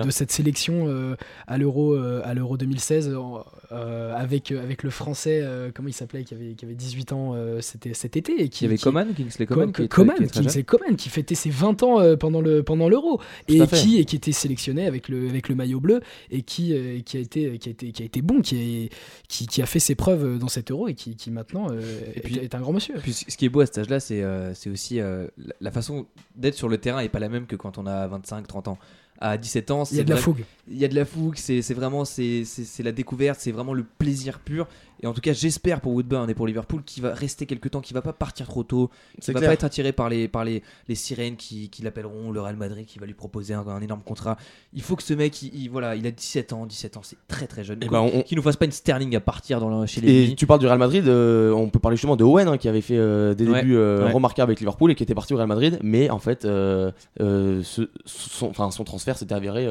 de, 0.04 0.08
A. 0.08 0.12
cette 0.12 0.32
sélection 0.32 0.86
euh, 0.88 1.16
à 1.48 1.58
l'Euro 1.58 1.94
euh, 1.94 2.22
à 2.24 2.34
l'Euro 2.34 2.58
2016 2.58 3.14
en- 3.16 3.44
euh, 3.72 4.14
avec, 4.16 4.52
avec 4.52 4.84
le 4.84 4.90
français, 4.90 5.40
euh, 5.44 5.72
comment 5.74 5.88
il 5.88 5.94
s'appelait, 5.94 6.24
qui 6.24 6.34
avait, 6.34 6.54
qui 6.56 6.66
avait 6.66 6.74
18 6.76 7.14
ans 7.14 7.34
euh, 7.36 7.62
c'était 7.62 7.94
cet 7.94 8.18
été. 8.18 8.42
Et 8.42 8.50
qui, 8.50 8.64
Il 8.64 8.68
y 8.68 8.70
avait 8.70 8.78
qui- 8.78 8.84
Coman, 8.84 9.08
Kingsley 9.16 9.46
Co- 9.46 9.54
Coman, 9.54 9.68
qui 9.68 9.74
très- 9.74 9.88
Coman, 9.88 10.16
qui 10.18 10.28
Kingsley. 10.42 10.64
Coman, 10.64 10.96
qui 10.96 11.10
fêtait 11.10 11.36
ses 11.36 11.50
20 11.50 11.84
ans 11.84 12.00
euh, 12.02 12.16
pendant 12.18 12.42
le 12.42 12.64
pendant 12.64 12.90
l'Euro 12.90 13.20
et 13.48 13.60
qui 13.68 13.98
et 14.00 14.06
qui 14.06 14.16
était 14.16 14.32
sélectionné 14.32 14.86
avec 14.88 15.08
le 15.10 15.30
avec 15.30 15.48
le 15.50 15.56
maillot 15.56 15.80
bleu 15.80 16.02
et 16.32 16.42
qui 16.42 16.74
euh, 16.74 17.00
qui 17.02 17.18
a 17.18 17.20
été 17.20 17.58
qui 17.58 17.70
a 17.70 17.72
été 17.72 17.92
qui 17.92 18.02
a 18.04 18.06
été 18.06 18.22
bon, 18.22 18.42
qui 18.42 18.56
est, 18.86 18.90
qui, 19.28 19.48
qui 19.48 19.62
a 19.62 19.66
fait 19.66 19.80
ses 19.80 19.96
preuves 19.96 20.38
dans 20.40 20.48
cet 20.48 20.72
Euro 20.72 20.88
et 20.88 20.94
qui, 20.94 21.16
qui 21.16 21.32
maintenant 21.32 21.68
euh, 21.72 21.80
est, 22.16 22.20
puis- 22.22 22.38
est 22.40 22.56
un 22.56 22.60
grand 22.60 22.74
monsieur. 22.74 22.96
Puis 23.02 23.14
ce 23.14 23.38
qui 23.38 23.46
est 23.46 23.50
beau 23.50 23.62
à 23.62 23.66
cet 23.66 23.78
âge-là, 23.80 24.00
c'est 24.00 24.22
euh, 24.24 24.54
c'est 24.54 24.70
aussi 24.70 25.00
euh, 25.00 25.28
la- 25.38 25.54
la 25.62 25.72
façon 25.72 26.06
d'être 26.36 26.56
sur 26.56 26.68
le 26.70 26.78
terrain 26.78 27.00
est 27.00 27.10
pas 27.10 27.20
la 27.20 27.30
même 27.30 27.41
que 27.48 27.56
quand 27.56 27.78
on 27.78 27.86
a 27.86 28.08
25, 28.08 28.48
30 28.48 28.68
ans. 28.68 28.78
À 29.24 29.38
17 29.38 29.70
ans, 29.70 29.84
Il 29.92 29.98
y 29.98 30.00
a 30.00 30.04
de 30.04 30.10
la 30.10 30.18
fougue. 30.18 30.44
Il 30.68 30.78
y 30.78 30.84
a 30.84 30.88
de 30.88 30.96
la 30.96 31.06
fougue, 31.06 31.36
c'est 31.36 31.74
vraiment 31.74 32.06
c'est 32.06 32.44
la 32.80 32.92
découverte, 32.92 33.40
c'est 33.40 33.52
vraiment 33.52 33.76
le 33.76 33.84
plaisir 33.84 34.40
pur. 34.40 34.68
Et 35.04 35.08
en 35.08 35.14
tout 35.14 35.22
cas, 35.22 35.34
j'espère 35.34 35.82
pour 35.82 35.94
Woodburn 35.94 36.30
et 36.30 36.34
pour 36.36 36.46
Liverpool 36.46 36.84
qu'il 36.84 37.02
va 37.04 37.14
rester 37.14 37.46
quelques 37.46 37.72
temps, 37.72 37.82
qu'il 37.82 37.94
va 37.96 38.02
pas 38.04 38.14
partir 38.14 38.46
trop 38.48 38.64
tôt, 38.64 38.90
qu'il 39.20 39.34
va 39.34 39.40
clair. 39.40 39.50
pas 39.50 39.54
être 39.56 39.64
attiré 39.64 39.92
par 39.94 40.10
les 40.10 40.28
par 40.28 40.46
les, 40.46 40.62
les 40.88 40.96
sirènes 40.96 41.36
qui, 41.38 41.70
qui 41.70 41.82
l'appelleront, 41.82 42.32
le 42.32 42.40
Real 42.42 42.56
Madrid 42.56 42.86
qui 42.86 43.00
va 43.00 43.06
lui 43.08 43.14
proposer 43.16 43.54
un, 43.54 43.66
un 43.68 43.82
énorme 43.82 44.04
contrat. 44.04 44.38
Il 44.74 44.82
faut 44.82 44.96
que 44.96 45.04
ce 45.04 45.14
mec, 45.14 45.42
il, 45.42 45.56
il- 45.56 45.70
voilà, 45.70 45.96
il 45.96 46.06
a 46.06 46.12
17 46.12 46.54
ans, 46.54 46.66
17 46.66 46.98
ans, 46.98 47.02
c'est 47.04 47.18
très 47.28 47.48
très 47.48 47.64
jeune. 47.64 47.80
Ben, 47.80 48.00
on- 48.00 48.22
Qu'il 48.22 48.38
nous 48.38 48.44
fasse 48.44 48.58
pas 48.58 48.66
une 48.66 48.72
Sterling 48.72 49.16
à 49.16 49.20
partir 49.22 49.60
dans 49.60 49.82
le- 49.82 49.86
chez 49.88 50.02
les 50.02 50.32
Et 50.32 50.36
tu 50.36 50.46
parles 50.46 50.60
du 50.60 50.68
Real 50.68 50.78
Madrid, 50.78 51.08
euh, 51.08 51.52
on 51.52 51.70
peut 51.70 51.80
parler 51.80 51.98
justement 51.98 52.16
de 52.16 52.24
Owen 52.24 52.48
hein, 52.48 52.58
qui 52.58 52.68
avait 52.70 52.82
fait 52.82 52.98
euh, 52.98 53.34
des 53.34 53.48
Ouais, 53.48 53.62
débuts 53.62 53.76
euh, 53.78 54.06
ouais. 54.06 54.12
remarquables 54.12 54.52
avec 54.52 54.60
Liverpool 54.60 54.92
et 54.92 54.96
qui 54.96 55.04
était 55.04 55.16
parti 55.16 55.34
au 55.34 55.38
Real 55.38 55.48
Madrid, 55.48 55.80
mais 55.82 56.10
en 56.12 56.20
fait 56.20 56.44
ce- 56.44 57.90
son, 58.06 58.54
son 58.72 58.84
transfert 58.84 59.18
s'était 59.18 59.34
avéré 59.36 59.68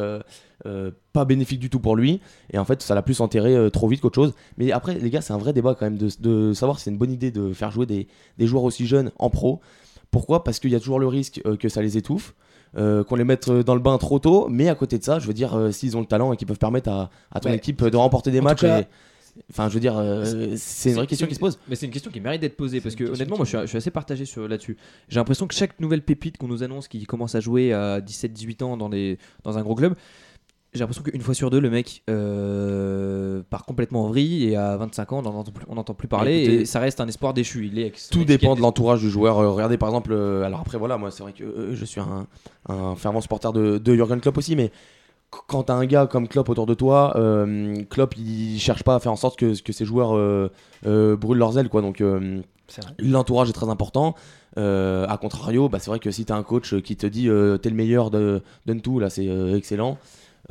euh, 0.66 0.90
pas 1.12 1.25
bénéfique 1.25 1.59
du 1.61 1.70
tout 1.70 1.81
pour 1.81 1.96
lui 1.96 2.20
et 2.53 2.59
en 2.59 2.64
fait 2.64 2.83
ça 2.83 2.94
l'a 2.94 3.03
plus 3.03 3.20
enterré 3.20 3.55
euh, 3.57 3.70
trop 3.70 3.88
vite 3.88 4.01
qu'autre 4.01 4.14
chose. 4.16 4.35
Mais 4.59 4.73
après 4.73 4.94
les 4.99 5.11
gars 5.11 5.20
c'est 5.20 5.33
un 5.33 5.38
vrai 5.38 5.53
débat 5.53 5.75
quand 5.79 5.87
même 5.87 5.96
de, 5.99 6.09
de 6.20 6.53
savoir 6.53 6.79
si 6.79 6.85
c'est 6.85 6.90
une 6.90 6.99
bonne 6.99 7.12
idée 7.12 7.31
de 7.31 7.53
faire 7.53 7.70
jouer 7.70 7.87
des, 7.87 8.07
des 8.38 8.46
joueurs 8.46 8.64
aussi 8.64 8.87
jeunes 8.87 9.11
en 9.18 9.31
pro. 9.31 9.61
Pourquoi? 10.11 10.44
Parce 10.44 10.59
qu'il 10.59 10.70
y 10.70 10.75
a 10.75 10.81
toujours 10.81 10.99
le 11.01 11.07
risque 11.07 11.40
euh, 11.46 11.57
que 11.57 11.68
ça 11.68 11.83
les 11.83 11.96
étouffe. 11.96 12.35
qu'on 12.77 13.16
les 13.16 13.25
mette 13.25 13.51
dans 13.51 13.75
le 13.75 13.81
bain 13.81 13.96
trop 13.99 14.18
tôt, 14.18 14.46
mais 14.49 14.68
à 14.68 14.75
côté 14.75 14.96
de 14.99 15.03
ça, 15.05 15.18
je 15.18 15.27
veux 15.27 15.35
dire, 15.35 15.68
s'ils 15.73 15.96
ont 15.96 16.01
le 16.01 16.07
talent 16.07 16.33
et 16.33 16.37
qu'ils 16.37 16.46
peuvent 16.46 16.59
permettre 16.59 16.88
à, 16.88 17.11
à 17.33 17.40
ton 17.40 17.49
Ouais. 17.51 17.57
équipe 17.57 17.83
de 17.85 17.96
remporter 17.96 18.31
des 18.31 18.40
En 18.40 18.44
matchs, 18.44 18.61
cas- 18.61 18.81
et- 18.81 18.87
enfin, 19.51 19.68
je 19.68 19.75
veux 19.75 19.81
dire, 19.81 19.96
euh, 19.99 20.55
c'est 20.57 20.90
une 20.90 20.96
vraie 20.96 21.07
question 21.09 21.27
qui 21.27 21.35
se 21.35 21.40
pose. 21.40 21.59
Mais 21.68 21.75
c'est 21.75 21.87
une 21.87 21.92
question 21.92 22.11
qui 22.12 22.20
mérite 22.20 22.40
d'être 22.40 22.57
posée 22.57 22.81
parce 22.81 22.94
que 22.94 23.05
honnêtement, 23.05 23.37
moi 23.37 23.44
je 23.44 23.51
suis, 23.57 23.59
je 23.62 23.66
suis 23.66 23.77
assez 23.79 23.90
partagé 23.90 24.25
sur 24.25 24.46
là-dessus. 24.46 24.77
J'ai 25.09 25.16
l'impression 25.18 25.46
que 25.49 25.55
chaque 25.55 25.79
nouvelle 25.81 26.03
pépite 26.03 26.38
qu'on 26.38 26.46
nous 26.49 26.62
annonce 26.62 26.87
qui 26.88 27.05
commence 27.07 27.35
à 27.35 27.40
jouer 27.40 27.73
à 27.73 28.01
17-18 28.01 28.62
ans 28.62 28.77
dans, 28.77 28.88
des, 28.88 29.18
dans 29.44 29.59
un 29.59 29.62
gros 29.62 29.75
club, 29.75 29.94
j'ai 30.73 30.81
l'impression 30.81 31.03
qu'une 31.03 31.21
fois 31.21 31.35
sur 31.35 31.51
deux, 31.51 31.59
le 31.61 31.69
mec 31.71 32.03
euh, 32.11 33.43
part 33.51 33.65
complètement 33.65 34.05
en 34.05 34.09
vrille 34.09 34.45
et 34.51 34.57
à 34.57 34.77
25 34.77 35.13
ans, 35.13 35.19
on 35.19 35.23
n'entend 35.23 35.51
plus, 35.53 35.65
on 35.69 35.75
n'entend 35.75 35.95
plus 35.95 36.09
parler 36.09 36.43
Écoutez, 36.43 36.61
et 36.61 36.65
ça 36.65 36.81
reste 36.81 37.01
un 37.01 37.09
espoir 37.09 37.35
déchu. 37.35 37.67
Il 37.67 37.79
est 37.79 37.87
ex- 37.87 38.09
Tout 38.11 38.25
dépend 38.25 38.55
de 38.55 38.61
l'entourage 38.61 39.01
du 39.01 39.11
joueur. 39.11 39.39
Euh, 39.39 39.51
regardez 39.51 39.79
par 39.79 39.89
exemple, 39.89 40.13
euh, 40.13 40.43
alors 40.45 40.61
après 40.61 40.79
voilà, 40.79 40.97
moi 40.99 41.11
c'est 41.11 41.23
vrai 41.23 41.33
que 41.33 41.45
euh, 41.45 41.75
je 41.75 41.85
suis 41.85 42.01
un, 42.01 42.27
un 42.69 42.95
fervent 42.97 43.21
supporter 43.21 43.53
de, 43.53 43.79
de 43.79 43.95
Jurgen 43.95 44.21
Klopp 44.21 44.39
aussi, 44.39 44.55
mais 44.57 44.69
qu- 45.31 45.41
quand 45.49 45.65
t'as 45.65 45.75
un 45.75 45.87
gars 45.87 46.07
comme 46.07 46.29
Klopp 46.29 46.49
autour 46.49 46.67
de 46.67 46.75
toi, 46.75 47.15
euh, 47.17 47.83
Klopp 47.91 48.15
il 48.17 48.59
cherche 48.61 48.83
pas 48.85 48.95
à 48.95 49.01
faire 49.01 49.13
en 49.13 49.17
sorte 49.17 49.39
que, 49.39 49.61
que 49.61 49.73
ses 49.73 49.85
joueurs 49.85 50.17
euh, 50.17 50.51
euh, 50.87 51.17
brûlent 51.17 51.39
leurs 51.39 51.59
ailes 51.59 51.69
quoi. 51.69 51.83
Donc 51.83 52.01
euh, 52.01 52.41
C'est 52.69 52.85
vrai. 52.85 52.95
l'entourage 53.01 53.49
est 53.51 53.55
très 53.55 53.69
important. 53.69 54.15
Euh, 54.59 55.07
a 55.09 55.17
contrario, 55.17 55.69
bah, 55.69 55.79
c'est 55.81 55.91
vrai 55.91 56.01
que 56.01 56.11
si 56.11 56.25
t'as 56.25 56.37
un 56.37 56.43
coach 56.43 56.81
qui 56.83 56.97
te 56.97 57.07
dit 57.07 57.29
euh, 57.29 57.57
t'es 57.57 57.71
le 57.71 57.77
meilleur 57.77 58.11
de 58.11 58.43
donne 58.67 58.81
tout 58.81 58.99
là, 59.01 59.11
c'est 59.11 59.29
euh, 59.29 59.57
excellent. 59.57 59.99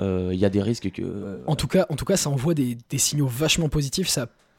Euh, 0.02 0.30
Il 0.34 0.40
y 0.40 0.46
a 0.46 0.50
des 0.50 0.62
risques 0.62 0.92
que 0.92 1.02
euh, 1.02 1.44
En 1.48 1.56
tout 1.56 1.68
cas, 1.68 1.86
ça 2.16 2.30
envoie 2.30 2.54
des, 2.54 2.78
signaux 2.98 3.28
vachement 3.28 3.70
positifs. 3.70 4.10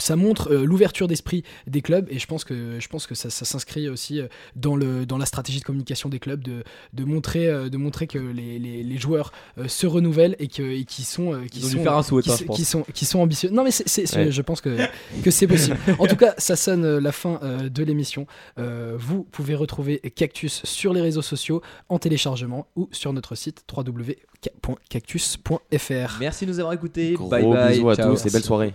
Ça 0.00 0.16
montre 0.16 0.52
euh, 0.52 0.64
l'ouverture 0.64 1.08
d'esprit 1.08 1.42
des 1.66 1.82
clubs 1.82 2.06
et 2.10 2.18
je 2.18 2.26
pense 2.26 2.44
que 2.44 2.78
je 2.80 2.88
pense 2.88 3.06
que 3.06 3.14
ça, 3.14 3.30
ça 3.30 3.44
s'inscrit 3.44 3.88
aussi 3.88 4.20
euh, 4.20 4.26
dans 4.56 4.76
le 4.76 5.06
dans 5.06 5.18
la 5.18 5.26
stratégie 5.26 5.60
de 5.60 5.64
communication 5.64 6.08
des 6.08 6.18
clubs 6.18 6.42
de, 6.42 6.62
de 6.92 7.04
montrer 7.04 7.46
euh, 7.48 7.68
de 7.68 7.76
montrer 7.76 8.06
que 8.06 8.18
les, 8.18 8.58
les, 8.58 8.82
les 8.82 8.98
joueurs 8.98 9.32
euh, 9.58 9.68
se 9.68 9.86
renouvellent 9.86 10.36
et 10.38 10.48
que 10.48 10.62
et 10.62 10.84
qui 10.84 11.02
sont 11.04 11.40
qui 11.50 11.60
sont 11.62 11.82
faire 11.82 11.96
un 11.96 12.02
saut, 12.02 12.20
qui, 12.20 12.30
hein, 12.30 12.34
s- 12.34 12.40
je 12.40 12.44
pense. 12.44 12.56
qui 12.56 12.64
sont 12.64 12.82
qui 12.94 13.04
sont 13.04 13.20
ambitieux. 13.20 13.50
Non 13.50 13.64
mais 13.64 13.70
c'est, 13.70 13.88
c'est- 13.88 14.06
c'est- 14.06 14.16
Ouais. 14.26 14.30
je 14.32 14.42
pense 14.42 14.60
que 14.60 14.76
que 15.22 15.30
c'est 15.30 15.46
possible. 15.46 15.76
En 15.98 16.06
tout 16.06 16.16
cas, 16.16 16.34
ça 16.38 16.56
sonne 16.56 16.98
la 16.98 17.12
fin 17.12 17.38
euh, 17.42 17.68
de 17.68 17.82
l'émission. 17.82 18.26
Euh, 18.58 18.94
vous 18.98 19.22
pouvez 19.24 19.54
retrouver 19.54 19.98
Cactus 20.14 20.62
sur 20.64 20.92
les 20.92 21.00
réseaux 21.00 21.22
sociaux 21.22 21.62
en 21.88 21.98
téléchargement 21.98 22.66
ou 22.76 22.88
sur 22.92 23.12
notre 23.12 23.34
site 23.34 23.64
www.cactus.fr. 23.74 26.16
Merci 26.20 26.46
de 26.46 26.50
nous 26.50 26.58
avoir 26.58 26.74
écoutés. 26.74 27.12
gros 27.12 27.28
bye 27.28 27.44
bye. 27.44 27.72
bisous 27.74 27.90
à 27.90 27.96
ciao. 27.96 28.14
tous 28.14 28.26
et 28.26 28.30
belle 28.30 28.42
soirée. 28.44 28.74